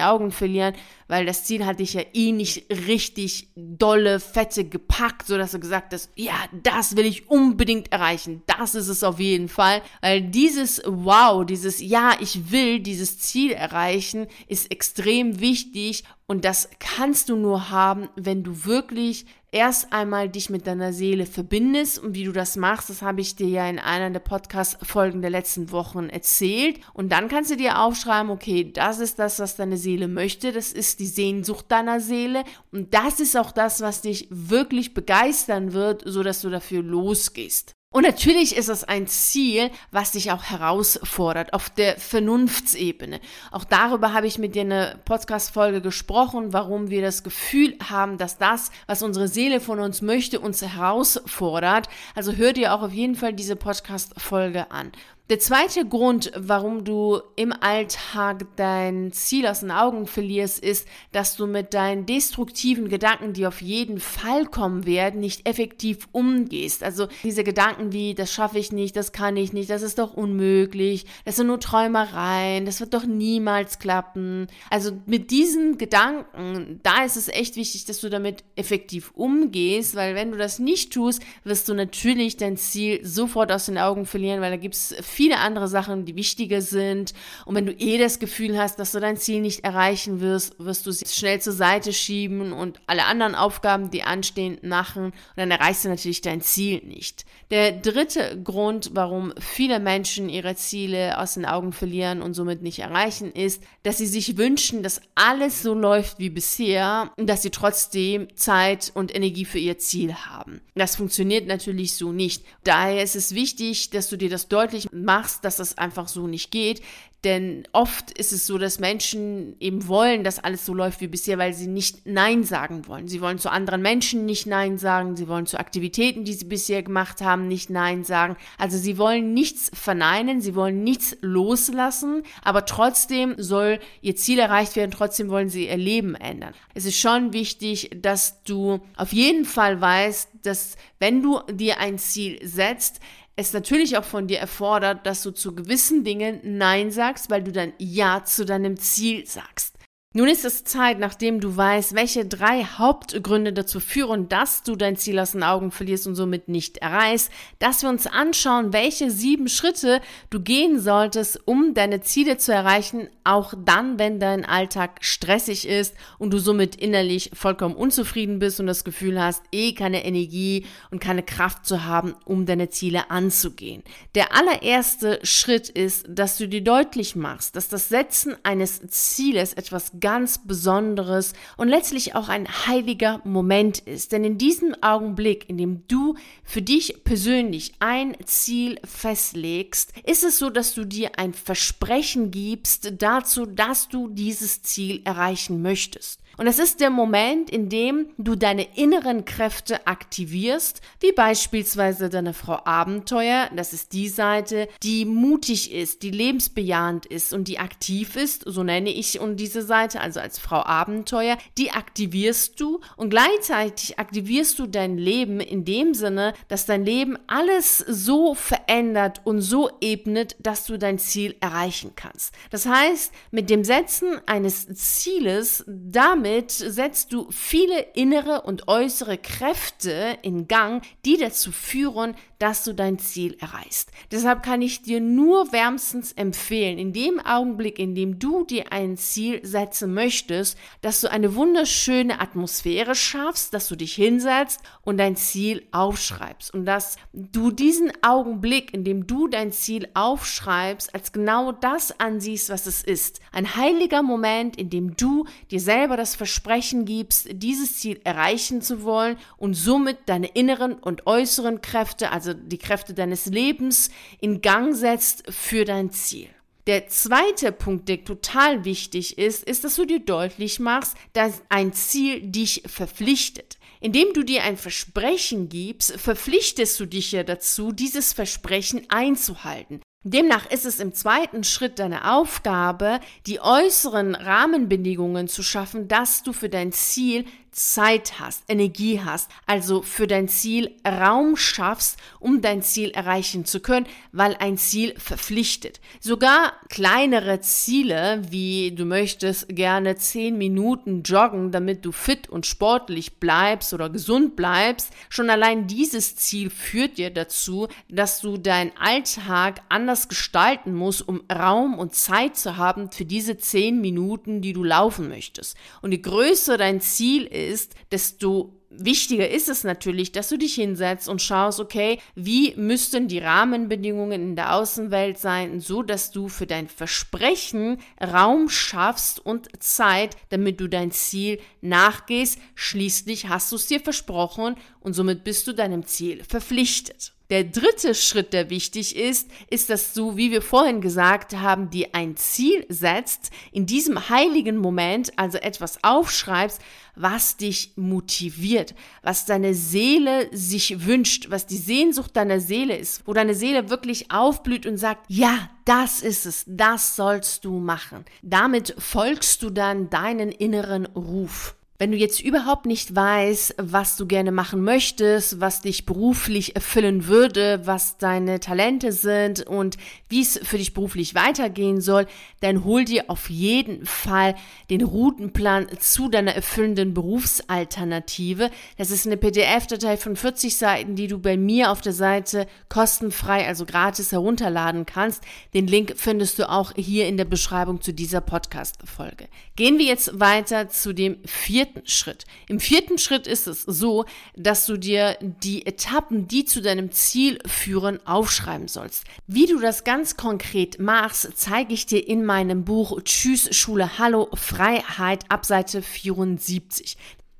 Augen 0.00 0.30
verlieren, 0.30 0.74
weil 1.08 1.26
das 1.26 1.44
Ziel 1.44 1.66
hat 1.66 1.80
dich 1.80 1.94
ja 1.94 2.02
eh 2.12 2.32
nicht 2.32 2.66
richtig 2.70 3.48
dolle, 3.56 4.20
fette 4.20 4.64
gepackt, 4.64 5.26
so 5.26 5.36
dass 5.36 5.52
du 5.52 5.58
gesagt 5.58 5.92
hast, 5.92 6.10
ja, 6.14 6.34
das 6.62 6.96
will 6.96 7.06
ich 7.06 7.28
unbedingt 7.28 7.90
erreichen. 7.90 8.42
Das 8.46 8.74
ist 8.74 8.88
es 8.88 9.02
auf 9.02 9.18
jeden 9.18 9.48
Fall, 9.48 9.82
weil 10.00 10.22
dieses 10.22 10.80
Wow, 10.86 11.44
dieses 11.44 11.80
Ja, 11.80 12.12
ich 12.20 12.52
will 12.52 12.80
dieses 12.80 13.18
Ziel 13.18 13.52
erreichen, 13.52 14.26
ist 14.46 14.70
extrem 14.70 15.40
wichtig 15.40 16.04
und 16.26 16.44
das 16.44 16.68
kannst 16.78 17.30
du 17.30 17.36
nur 17.36 17.70
haben, 17.70 18.10
wenn 18.14 18.44
du 18.44 18.64
wirklich 18.66 19.24
erst 19.50 19.92
einmal 19.92 20.28
dich 20.28 20.50
mit 20.50 20.66
deiner 20.66 20.92
Seele 20.92 21.26
verbindest 21.26 21.98
und 21.98 22.14
wie 22.14 22.24
du 22.24 22.32
das 22.32 22.56
machst, 22.56 22.90
das 22.90 23.02
habe 23.02 23.20
ich 23.20 23.36
dir 23.36 23.48
ja 23.48 23.68
in 23.68 23.78
einer 23.78 24.10
der 24.10 24.20
Podcast-Folgen 24.20 25.22
der 25.22 25.30
letzten 25.30 25.70
Wochen 25.72 26.08
erzählt. 26.08 26.80
Und 26.92 27.10
dann 27.10 27.28
kannst 27.28 27.50
du 27.50 27.56
dir 27.56 27.80
aufschreiben, 27.80 28.30
okay, 28.30 28.70
das 28.72 28.98
ist 28.98 29.18
das, 29.18 29.38
was 29.38 29.56
deine 29.56 29.76
Seele 29.76 30.08
möchte, 30.08 30.52
das 30.52 30.72
ist 30.72 31.00
die 31.00 31.06
Sehnsucht 31.06 31.66
deiner 31.68 32.00
Seele 32.00 32.44
und 32.72 32.92
das 32.92 33.20
ist 33.20 33.36
auch 33.36 33.52
das, 33.52 33.80
was 33.80 34.02
dich 34.02 34.28
wirklich 34.30 34.94
begeistern 34.94 35.72
wird, 35.72 36.02
so 36.04 36.22
dass 36.22 36.42
du 36.42 36.50
dafür 36.50 36.82
losgehst. 36.82 37.77
Und 37.90 38.02
natürlich 38.02 38.54
ist 38.54 38.68
es 38.68 38.84
ein 38.84 39.06
Ziel, 39.06 39.70
was 39.90 40.12
dich 40.12 40.30
auch 40.30 40.42
herausfordert 40.42 41.54
auf 41.54 41.70
der 41.70 41.96
Vernunftsebene. 41.98 43.18
Auch 43.50 43.64
darüber 43.64 44.12
habe 44.12 44.26
ich 44.26 44.36
mit 44.36 44.54
dir 44.54 44.60
eine 44.60 45.00
Podcast-Folge 45.06 45.80
gesprochen, 45.80 46.52
warum 46.52 46.90
wir 46.90 47.00
das 47.00 47.22
Gefühl 47.22 47.78
haben, 47.88 48.18
dass 48.18 48.36
das, 48.36 48.70
was 48.86 49.02
unsere 49.02 49.26
Seele 49.26 49.60
von 49.60 49.80
uns 49.80 50.02
möchte, 50.02 50.38
uns 50.38 50.60
herausfordert. 50.60 51.88
Also 52.14 52.32
hör 52.32 52.52
dir 52.52 52.74
auch 52.74 52.82
auf 52.82 52.92
jeden 52.92 53.14
Fall 53.14 53.32
diese 53.32 53.56
Podcast-Folge 53.56 54.70
an. 54.70 54.92
Der 55.30 55.38
zweite 55.38 55.86
Grund, 55.86 56.32
warum 56.34 56.84
du 56.84 57.20
im 57.36 57.52
Alltag 57.52 58.46
dein 58.56 59.12
Ziel 59.12 59.46
aus 59.46 59.60
den 59.60 59.70
Augen 59.70 60.06
verlierst, 60.06 60.58
ist, 60.58 60.88
dass 61.12 61.36
du 61.36 61.46
mit 61.46 61.74
deinen 61.74 62.06
destruktiven 62.06 62.88
Gedanken, 62.88 63.34
die 63.34 63.46
auf 63.46 63.60
jeden 63.60 64.00
Fall 64.00 64.46
kommen 64.46 64.86
werden, 64.86 65.20
nicht 65.20 65.46
effektiv 65.46 66.08
umgehst. 66.12 66.82
Also 66.82 67.08
diese 67.24 67.44
Gedanken 67.44 67.92
wie, 67.92 68.14
das 68.14 68.32
schaffe 68.32 68.58
ich 68.58 68.72
nicht, 68.72 68.96
das 68.96 69.12
kann 69.12 69.36
ich 69.36 69.52
nicht, 69.52 69.68
das 69.68 69.82
ist 69.82 69.98
doch 69.98 70.14
unmöglich, 70.14 71.04
das 71.26 71.36
sind 71.36 71.48
nur 71.48 71.60
Träumereien, 71.60 72.64
das 72.64 72.80
wird 72.80 72.94
doch 72.94 73.04
niemals 73.04 73.78
klappen. 73.78 74.46
Also 74.70 74.92
mit 75.04 75.30
diesen 75.30 75.76
Gedanken, 75.76 76.80
da 76.82 77.04
ist 77.04 77.18
es 77.18 77.28
echt 77.28 77.56
wichtig, 77.56 77.84
dass 77.84 78.00
du 78.00 78.08
damit 78.08 78.44
effektiv 78.56 79.12
umgehst, 79.14 79.94
weil 79.94 80.14
wenn 80.14 80.30
du 80.30 80.38
das 80.38 80.58
nicht 80.58 80.94
tust, 80.94 81.22
wirst 81.44 81.68
du 81.68 81.74
natürlich 81.74 82.38
dein 82.38 82.56
Ziel 82.56 83.04
sofort 83.04 83.52
aus 83.52 83.66
den 83.66 83.76
Augen 83.76 84.06
verlieren, 84.06 84.40
weil 84.40 84.52
da 84.52 84.56
gibt 84.56 84.74
es 84.74 84.94
viele 85.18 85.38
andere 85.38 85.66
Sachen, 85.66 86.04
die 86.04 86.14
wichtiger 86.14 86.62
sind. 86.62 87.12
Und 87.44 87.56
wenn 87.56 87.66
du 87.66 87.72
eh 87.72 87.98
das 87.98 88.20
Gefühl 88.20 88.56
hast, 88.56 88.78
dass 88.78 88.92
du 88.92 89.00
dein 89.00 89.16
Ziel 89.16 89.40
nicht 89.40 89.64
erreichen 89.64 90.20
wirst, 90.20 90.54
wirst 90.60 90.86
du 90.86 90.92
sie 90.92 91.06
schnell 91.06 91.40
zur 91.40 91.54
Seite 91.54 91.92
schieben 91.92 92.52
und 92.52 92.78
alle 92.86 93.04
anderen 93.04 93.34
Aufgaben, 93.34 93.90
die 93.90 94.04
anstehen, 94.04 94.58
machen. 94.62 95.06
Und 95.06 95.14
dann 95.34 95.50
erreichst 95.50 95.84
du 95.84 95.88
natürlich 95.88 96.20
dein 96.20 96.40
Ziel 96.40 96.84
nicht. 96.84 97.24
Der 97.50 97.72
dritte 97.72 98.40
Grund, 98.44 98.90
warum 98.92 99.32
viele 99.40 99.80
Menschen 99.80 100.28
ihre 100.28 100.54
Ziele 100.54 101.18
aus 101.18 101.34
den 101.34 101.46
Augen 101.46 101.72
verlieren 101.72 102.22
und 102.22 102.34
somit 102.34 102.62
nicht 102.62 102.78
erreichen, 102.78 103.32
ist, 103.32 103.60
dass 103.82 103.98
sie 103.98 104.06
sich 104.06 104.36
wünschen, 104.36 104.84
dass 104.84 105.00
alles 105.16 105.62
so 105.62 105.74
läuft 105.74 106.20
wie 106.20 106.30
bisher 106.30 107.10
und 107.16 107.26
dass 107.26 107.42
sie 107.42 107.50
trotzdem 107.50 108.28
Zeit 108.36 108.92
und 108.94 109.12
Energie 109.12 109.46
für 109.46 109.58
ihr 109.58 109.78
Ziel 109.78 110.14
haben. 110.14 110.60
Das 110.76 110.94
funktioniert 110.94 111.48
natürlich 111.48 111.94
so 111.94 112.12
nicht. 112.12 112.44
Daher 112.62 113.02
ist 113.02 113.16
es 113.16 113.34
wichtig, 113.34 113.90
dass 113.90 114.08
du 114.08 114.16
dir 114.16 114.30
das 114.30 114.46
deutlich 114.46 114.86
machst, 115.08 115.44
dass 115.44 115.56
das 115.56 115.76
einfach 115.76 116.06
so 116.06 116.28
nicht 116.28 116.52
geht. 116.52 116.82
Denn 117.24 117.64
oft 117.72 118.12
ist 118.12 118.32
es 118.32 118.46
so, 118.46 118.58
dass 118.58 118.78
Menschen 118.78 119.56
eben 119.58 119.88
wollen, 119.88 120.22
dass 120.22 120.38
alles 120.38 120.64
so 120.64 120.72
läuft 120.72 121.00
wie 121.00 121.08
bisher, 121.08 121.36
weil 121.36 121.52
sie 121.52 121.66
nicht 121.66 122.06
Nein 122.06 122.44
sagen 122.44 122.86
wollen. 122.86 123.08
Sie 123.08 123.20
wollen 123.20 123.38
zu 123.38 123.50
anderen 123.50 123.82
Menschen 123.82 124.24
nicht 124.24 124.46
Nein 124.46 124.78
sagen, 124.78 125.16
sie 125.16 125.26
wollen 125.26 125.46
zu 125.46 125.58
Aktivitäten, 125.58 126.24
die 126.24 126.34
sie 126.34 126.44
bisher 126.44 126.84
gemacht 126.84 127.20
haben, 127.20 127.48
nicht 127.48 127.70
Nein 127.70 128.04
sagen. 128.04 128.36
Also 128.56 128.78
sie 128.78 128.98
wollen 128.98 129.34
nichts 129.34 129.68
verneinen, 129.74 130.40
sie 130.40 130.54
wollen 130.54 130.84
nichts 130.84 131.16
loslassen, 131.20 132.22
aber 132.44 132.66
trotzdem 132.66 133.34
soll 133.36 133.80
ihr 134.00 134.14
Ziel 134.14 134.38
erreicht 134.38 134.76
werden, 134.76 134.92
trotzdem 134.92 135.28
wollen 135.28 135.48
sie 135.48 135.66
ihr 135.66 135.76
Leben 135.76 136.14
ändern. 136.14 136.54
Es 136.74 136.84
ist 136.84 137.00
schon 137.00 137.32
wichtig, 137.32 137.90
dass 138.00 138.44
du 138.44 138.78
auf 138.96 139.12
jeden 139.12 139.44
Fall 139.44 139.80
weißt, 139.80 140.28
dass 140.44 140.76
wenn 141.00 141.20
du 141.20 141.40
dir 141.50 141.80
ein 141.80 141.98
Ziel 141.98 142.38
setzt, 142.46 143.00
es 143.38 143.52
natürlich 143.52 143.96
auch 143.96 144.04
von 144.04 144.26
dir 144.26 144.40
erfordert, 144.40 145.06
dass 145.06 145.22
du 145.22 145.30
zu 145.30 145.54
gewissen 145.54 146.02
Dingen 146.02 146.40
Nein 146.42 146.90
sagst, 146.90 147.30
weil 147.30 147.44
du 147.44 147.52
dann 147.52 147.72
Ja 147.78 148.24
zu 148.24 148.44
deinem 148.44 148.76
Ziel 148.76 149.26
sagst. 149.26 149.77
Nun 150.14 150.26
ist 150.26 150.46
es 150.46 150.64
Zeit, 150.64 150.98
nachdem 150.98 151.38
du 151.38 151.54
weißt, 151.54 151.94
welche 151.94 152.24
drei 152.24 152.64
Hauptgründe 152.64 153.52
dazu 153.52 153.78
führen, 153.78 154.26
dass 154.30 154.62
du 154.62 154.74
dein 154.74 154.96
Ziel 154.96 155.18
aus 155.18 155.32
den 155.32 155.42
Augen 155.42 155.70
verlierst 155.70 156.06
und 156.06 156.14
somit 156.14 156.48
nicht 156.48 156.78
erreichst, 156.78 157.30
dass 157.58 157.82
wir 157.82 157.90
uns 157.90 158.06
anschauen, 158.06 158.72
welche 158.72 159.10
sieben 159.10 159.48
Schritte 159.48 160.00
du 160.30 160.40
gehen 160.40 160.80
solltest, 160.80 161.46
um 161.46 161.74
deine 161.74 162.00
Ziele 162.00 162.38
zu 162.38 162.54
erreichen, 162.54 163.10
auch 163.22 163.52
dann, 163.62 163.98
wenn 163.98 164.18
dein 164.18 164.46
Alltag 164.46 165.00
stressig 165.02 165.68
ist 165.68 165.94
und 166.16 166.32
du 166.32 166.38
somit 166.38 166.76
innerlich 166.76 167.30
vollkommen 167.34 167.76
unzufrieden 167.76 168.38
bist 168.38 168.60
und 168.60 168.66
das 168.66 168.84
Gefühl 168.84 169.20
hast, 169.20 169.42
eh 169.52 169.74
keine 169.74 170.06
Energie 170.06 170.64
und 170.90 171.02
keine 171.02 171.22
Kraft 171.22 171.66
zu 171.66 171.84
haben, 171.84 172.14
um 172.24 172.46
deine 172.46 172.70
Ziele 172.70 173.10
anzugehen. 173.10 173.82
Der 174.14 174.34
allererste 174.34 175.20
Schritt 175.22 175.68
ist, 175.68 176.06
dass 176.08 176.38
du 176.38 176.48
dir 176.48 176.64
deutlich 176.64 177.14
machst, 177.14 177.56
dass 177.56 177.68
das 177.68 177.90
Setzen 177.90 178.36
eines 178.42 178.80
Zieles 178.88 179.52
etwas 179.52 179.92
ganz 180.08 180.38
Besonderes 180.38 181.34
und 181.58 181.68
letztlich 181.68 182.14
auch 182.14 182.30
ein 182.30 182.48
heiliger 182.66 183.20
Moment 183.24 183.80
ist. 183.80 184.12
Denn 184.12 184.24
in 184.24 184.38
diesem 184.38 184.74
Augenblick, 184.82 185.50
in 185.50 185.58
dem 185.58 185.86
du 185.86 186.14
für 186.42 186.62
dich 186.62 187.04
persönlich 187.04 187.74
ein 187.78 188.16
Ziel 188.24 188.80
festlegst, 188.84 189.92
ist 190.06 190.24
es 190.24 190.38
so, 190.38 190.48
dass 190.48 190.72
du 190.72 190.86
dir 190.86 191.18
ein 191.18 191.34
Versprechen 191.34 192.30
gibst 192.30 192.90
dazu, 193.02 193.44
dass 193.44 193.90
du 193.90 194.08
dieses 194.08 194.62
Ziel 194.62 195.02
erreichen 195.04 195.60
möchtest. 195.60 196.20
Und 196.38 196.46
es 196.46 196.60
ist 196.60 196.78
der 196.78 196.90
Moment, 196.90 197.50
in 197.50 197.68
dem 197.68 198.10
du 198.16 198.36
deine 198.36 198.76
inneren 198.76 199.24
Kräfte 199.24 199.88
aktivierst, 199.88 200.80
wie 201.00 201.10
beispielsweise 201.10 202.10
deine 202.10 202.32
Frau 202.32 202.60
Abenteuer. 202.64 203.50
Das 203.56 203.72
ist 203.72 203.92
die 203.92 204.08
Seite, 204.08 204.68
die 204.84 205.04
mutig 205.04 205.72
ist, 205.72 206.04
die 206.04 206.12
lebensbejahend 206.12 207.06
ist 207.06 207.32
und 207.32 207.48
die 207.48 207.58
aktiv 207.58 208.14
ist. 208.14 208.44
So 208.46 208.62
nenne 208.62 208.90
ich 208.90 209.18
und 209.18 209.38
diese 209.38 209.62
Seite, 209.62 210.00
also 210.00 210.20
als 210.20 210.38
Frau 210.38 210.64
Abenteuer. 210.64 211.38
Die 211.56 211.72
aktivierst 211.72 212.60
du 212.60 212.80
und 212.96 213.10
gleichzeitig 213.10 213.98
aktivierst 213.98 214.60
du 214.60 214.66
dein 214.66 214.96
Leben 214.96 215.40
in 215.40 215.64
dem 215.64 215.92
Sinne, 215.92 216.34
dass 216.46 216.66
dein 216.66 216.84
Leben 216.84 217.18
alles 217.26 217.78
so 217.78 218.34
verändert 218.34 219.22
und 219.24 219.40
so 219.40 219.70
ebnet, 219.80 220.36
dass 220.38 220.66
du 220.66 220.78
dein 220.78 221.00
Ziel 221.00 221.34
erreichen 221.40 221.92
kannst. 221.96 222.32
Das 222.50 222.66
heißt, 222.66 223.12
mit 223.32 223.50
dem 223.50 223.64
Setzen 223.64 224.20
eines 224.26 224.68
Zieles, 224.68 225.64
damit 225.66 226.17
damit 226.18 226.50
setzt 226.50 227.12
du 227.12 227.28
viele 227.30 227.78
innere 227.94 228.42
und 228.42 228.66
äußere 228.66 229.18
Kräfte 229.18 230.18
in 230.22 230.48
Gang, 230.48 230.84
die 231.04 231.16
dazu 231.16 231.52
führen, 231.52 232.16
dass 232.38 232.64
du 232.64 232.72
dein 232.72 232.98
Ziel 232.98 233.36
erreichst. 233.40 233.90
Deshalb 234.10 234.42
kann 234.42 234.62
ich 234.62 234.82
dir 234.82 235.00
nur 235.00 235.52
wärmstens 235.52 236.12
empfehlen, 236.12 236.78
in 236.78 236.92
dem 236.92 237.20
Augenblick, 237.20 237.78
in 237.78 237.94
dem 237.94 238.18
du 238.18 238.44
dir 238.44 238.72
ein 238.72 238.96
Ziel 238.96 239.44
setzen 239.44 239.92
möchtest, 239.92 240.56
dass 240.80 241.00
du 241.00 241.10
eine 241.10 241.34
wunderschöne 241.34 242.20
Atmosphäre 242.20 242.94
schaffst, 242.94 243.54
dass 243.54 243.68
du 243.68 243.76
dich 243.76 243.94
hinsetzt 243.94 244.60
und 244.82 244.98
dein 244.98 245.16
Ziel 245.16 245.66
aufschreibst 245.72 246.54
und 246.54 246.64
dass 246.64 246.96
du 247.12 247.50
diesen 247.50 247.92
Augenblick, 248.02 248.72
in 248.72 248.84
dem 248.84 249.06
du 249.06 249.28
dein 249.28 249.52
Ziel 249.52 249.88
aufschreibst, 249.94 250.94
als 250.94 251.12
genau 251.12 251.52
das 251.52 251.98
ansiehst, 251.98 252.50
was 252.50 252.66
es 252.66 252.82
ist. 252.82 253.20
Ein 253.32 253.56
heiliger 253.56 254.02
Moment, 254.02 254.56
in 254.56 254.70
dem 254.70 254.96
du 254.96 255.26
dir 255.50 255.60
selber 255.60 255.96
das 255.96 256.14
Versprechen 256.14 256.84
gibst, 256.84 257.28
dieses 257.32 257.78
Ziel 257.78 258.00
erreichen 258.04 258.62
zu 258.62 258.82
wollen 258.82 259.16
und 259.36 259.54
somit 259.54 259.98
deine 260.06 260.28
inneren 260.28 260.74
und 260.74 261.06
äußeren 261.06 261.60
Kräfte, 261.60 262.10
also 262.12 262.27
die 262.34 262.58
Kräfte 262.58 262.94
deines 262.94 263.26
Lebens, 263.26 263.90
in 264.20 264.40
Gang 264.40 264.74
setzt 264.74 265.24
für 265.32 265.64
dein 265.64 265.90
Ziel. 265.90 266.28
Der 266.68 266.88
zweite 266.88 267.50
Punkt, 267.50 267.88
der 267.88 268.04
total 268.04 268.66
wichtig 268.66 269.16
ist, 269.16 269.42
ist, 269.44 269.64
dass 269.64 269.76
du 269.76 269.86
dir 269.86 270.00
deutlich 270.00 270.60
machst, 270.60 270.96
dass 271.14 271.40
ein 271.48 271.72
Ziel 271.72 272.20
dich 272.20 272.62
verpflichtet. 272.66 273.56
Indem 273.80 274.12
du 274.12 274.22
dir 274.22 274.42
ein 274.42 274.58
Versprechen 274.58 275.48
gibst, 275.48 275.98
verpflichtest 275.98 276.78
du 276.78 276.84
dich 276.84 277.12
ja 277.12 277.22
dazu, 277.22 277.72
dieses 277.72 278.12
Versprechen 278.12 278.82
einzuhalten. 278.90 279.80
Demnach 280.04 280.50
ist 280.50 280.64
es 280.64 280.78
im 280.78 280.92
zweiten 280.92 281.42
Schritt 281.42 281.78
deine 281.78 282.12
Aufgabe, 282.12 283.00
die 283.26 283.40
äußeren 283.40 284.14
Rahmenbedingungen 284.14 285.26
zu 285.26 285.42
schaffen, 285.42 285.88
dass 285.88 286.22
du 286.22 286.32
für 286.32 286.48
dein 286.48 286.72
Ziel 286.72 287.24
Zeit 287.58 288.20
hast, 288.20 288.44
Energie 288.48 289.00
hast, 289.00 289.28
also 289.46 289.82
für 289.82 290.06
dein 290.06 290.28
Ziel 290.28 290.76
Raum 290.86 291.36
schaffst, 291.36 291.98
um 292.20 292.40
dein 292.40 292.62
Ziel 292.62 292.90
erreichen 292.90 293.44
zu 293.44 293.58
können, 293.58 293.86
weil 294.12 294.36
ein 294.38 294.56
Ziel 294.56 294.94
verpflichtet. 294.96 295.80
Sogar 295.98 296.52
kleinere 296.68 297.40
Ziele, 297.40 298.22
wie 298.30 298.70
du 298.70 298.84
möchtest 298.84 299.48
gerne 299.48 299.96
zehn 299.96 300.38
Minuten 300.38 301.02
joggen, 301.02 301.50
damit 301.50 301.84
du 301.84 301.90
fit 301.90 302.28
und 302.28 302.46
sportlich 302.46 303.16
bleibst 303.16 303.74
oder 303.74 303.90
gesund 303.90 304.36
bleibst, 304.36 304.92
schon 305.08 305.28
allein 305.28 305.66
dieses 305.66 306.14
Ziel 306.14 306.50
führt 306.50 306.96
dir 306.96 307.10
dazu, 307.10 307.66
dass 307.88 308.20
du 308.20 308.36
deinen 308.36 308.70
Alltag 308.78 309.62
anders 309.68 310.08
gestalten 310.08 310.74
musst, 310.74 311.06
um 311.08 311.22
Raum 311.32 311.76
und 311.76 311.96
Zeit 311.96 312.36
zu 312.36 312.56
haben 312.56 312.92
für 312.92 313.04
diese 313.04 313.36
zehn 313.36 313.80
Minuten, 313.80 314.42
die 314.42 314.52
du 314.52 314.62
laufen 314.62 315.08
möchtest. 315.08 315.56
Und 315.82 315.90
je 315.90 315.98
größer 315.98 316.56
dein 316.56 316.80
Ziel 316.80 317.24
ist, 317.24 317.47
ist, 317.48 317.74
desto 317.90 318.58
wichtiger 318.70 319.28
ist 319.28 319.48
es 319.48 319.64
natürlich, 319.64 320.12
dass 320.12 320.28
du 320.28 320.36
dich 320.36 320.54
hinsetzt 320.54 321.08
und 321.08 321.22
schaust, 321.22 321.60
okay, 321.60 321.98
wie 322.14 322.54
müssten 322.56 323.08
die 323.08 323.18
Rahmenbedingungen 323.18 324.22
in 324.22 324.36
der 324.36 324.54
Außenwelt 324.54 325.18
sein, 325.18 325.60
so 325.60 325.82
dass 325.82 326.10
du 326.10 326.28
für 326.28 326.46
dein 326.46 326.68
Versprechen 326.68 327.78
Raum 328.00 328.48
schaffst 328.48 329.24
und 329.24 329.48
Zeit, 329.62 330.16
damit 330.28 330.60
du 330.60 330.68
dein 330.68 330.90
Ziel 330.90 331.40
nachgehst. 331.60 332.38
Schließlich 332.54 333.28
hast 333.28 333.50
du 333.52 333.56
es 333.56 333.66
dir 333.66 333.80
versprochen 333.80 334.56
und 334.80 334.92
somit 334.92 335.24
bist 335.24 335.46
du 335.46 335.52
deinem 335.52 335.86
Ziel 335.86 336.22
verpflichtet. 336.24 337.14
Der 337.30 337.44
dritte 337.44 337.94
Schritt, 337.94 338.32
der 338.32 338.48
wichtig 338.48 338.96
ist, 338.96 339.28
ist, 339.50 339.68
dass 339.68 339.92
du, 339.92 340.16
wie 340.16 340.30
wir 340.30 340.40
vorhin 340.40 340.80
gesagt 340.80 341.36
haben, 341.36 341.68
dir 341.68 341.88
ein 341.92 342.16
Ziel 342.16 342.64
setzt, 342.70 343.30
in 343.52 343.66
diesem 343.66 344.08
heiligen 344.08 344.56
Moment 344.56 345.12
also 345.16 345.36
etwas 345.36 345.84
aufschreibst, 345.84 346.58
was 346.94 347.36
dich 347.36 347.72
motiviert, 347.76 348.74
was 349.02 349.26
deine 349.26 349.52
Seele 349.52 350.30
sich 350.32 350.86
wünscht, 350.86 351.26
was 351.28 351.44
die 351.44 351.58
Sehnsucht 351.58 352.16
deiner 352.16 352.40
Seele 352.40 352.74
ist, 352.74 353.06
wo 353.06 353.12
deine 353.12 353.34
Seele 353.34 353.68
wirklich 353.68 354.10
aufblüht 354.10 354.64
und 354.64 354.78
sagt, 354.78 355.04
ja, 355.08 355.50
das 355.66 356.00
ist 356.00 356.24
es, 356.24 356.44
das 356.46 356.96
sollst 356.96 357.44
du 357.44 357.58
machen. 357.58 358.06
Damit 358.22 358.74
folgst 358.78 359.42
du 359.42 359.50
dann 359.50 359.90
deinen 359.90 360.32
inneren 360.32 360.86
Ruf. 360.86 361.57
Wenn 361.80 361.92
du 361.92 361.96
jetzt 361.96 362.20
überhaupt 362.20 362.66
nicht 362.66 362.96
weißt, 362.96 363.54
was 363.58 363.96
du 363.96 364.06
gerne 364.06 364.32
machen 364.32 364.62
möchtest, 364.64 365.40
was 365.40 365.60
dich 365.60 365.86
beruflich 365.86 366.56
erfüllen 366.56 367.06
würde, 367.06 367.60
was 367.66 367.98
deine 367.98 368.40
Talente 368.40 368.90
sind 368.90 369.46
und 369.46 369.76
wie 370.08 370.22
es 370.22 370.40
für 370.42 370.58
dich 370.58 370.74
beruflich 370.74 371.14
weitergehen 371.14 371.80
soll, 371.80 372.08
dann 372.40 372.64
hol 372.64 372.84
dir 372.84 373.04
auf 373.06 373.30
jeden 373.30 373.86
Fall 373.86 374.34
den 374.70 374.82
Routenplan 374.82 375.68
zu 375.78 376.08
deiner 376.08 376.34
erfüllenden 376.34 376.94
Berufsalternative. 376.94 378.50
Das 378.76 378.90
ist 378.90 379.06
eine 379.06 379.16
PDF-Datei 379.16 379.96
von 379.98 380.16
40 380.16 380.56
Seiten, 380.56 380.96
die 380.96 381.06
du 381.06 381.20
bei 381.20 381.36
mir 381.36 381.70
auf 381.70 381.80
der 381.80 381.92
Seite 381.92 382.48
kostenfrei, 382.68 383.46
also 383.46 383.64
gratis 383.64 384.10
herunterladen 384.10 384.84
kannst. 384.84 385.22
Den 385.54 385.68
Link 385.68 385.94
findest 385.96 386.40
du 386.40 386.50
auch 386.50 386.72
hier 386.74 387.06
in 387.06 387.16
der 387.16 387.24
Beschreibung 387.24 387.80
zu 387.82 387.94
dieser 387.94 388.20
Podcast-Folge. 388.20 389.28
Gehen 389.54 389.78
wir 389.78 389.86
jetzt 389.86 390.18
weiter 390.18 390.68
zu 390.68 390.92
dem 390.92 391.18
vierten 391.24 391.67
vierten 391.68 391.86
Schritt. 391.86 392.24
Im 392.48 392.60
vierten 392.60 392.98
Schritt 392.98 393.26
ist 393.26 393.46
es 393.46 393.62
so, 393.62 394.04
dass 394.36 394.66
du 394.66 394.76
dir 394.76 395.16
die 395.20 395.66
Etappen, 395.66 396.28
die 396.28 396.44
zu 396.44 396.60
deinem 396.60 396.90
Ziel 396.92 397.38
führen, 397.46 398.04
aufschreiben 398.06 398.68
sollst. 398.68 399.04
Wie 399.26 399.46
du 399.46 399.58
das 399.58 399.84
ganz 399.84 400.16
konkret 400.16 400.78
machst, 400.78 401.28
zeige 401.34 401.74
ich 401.74 401.86
dir 401.86 402.06
in 402.06 402.24
meinem 402.24 402.64
Buch 402.64 403.00
Tschüss 403.02 403.54
Schule 403.54 403.98
Hallo 403.98 404.28
Freiheit 404.34 405.24
ab 405.28 405.44
Seite 405.44 405.82
74. 405.82 406.96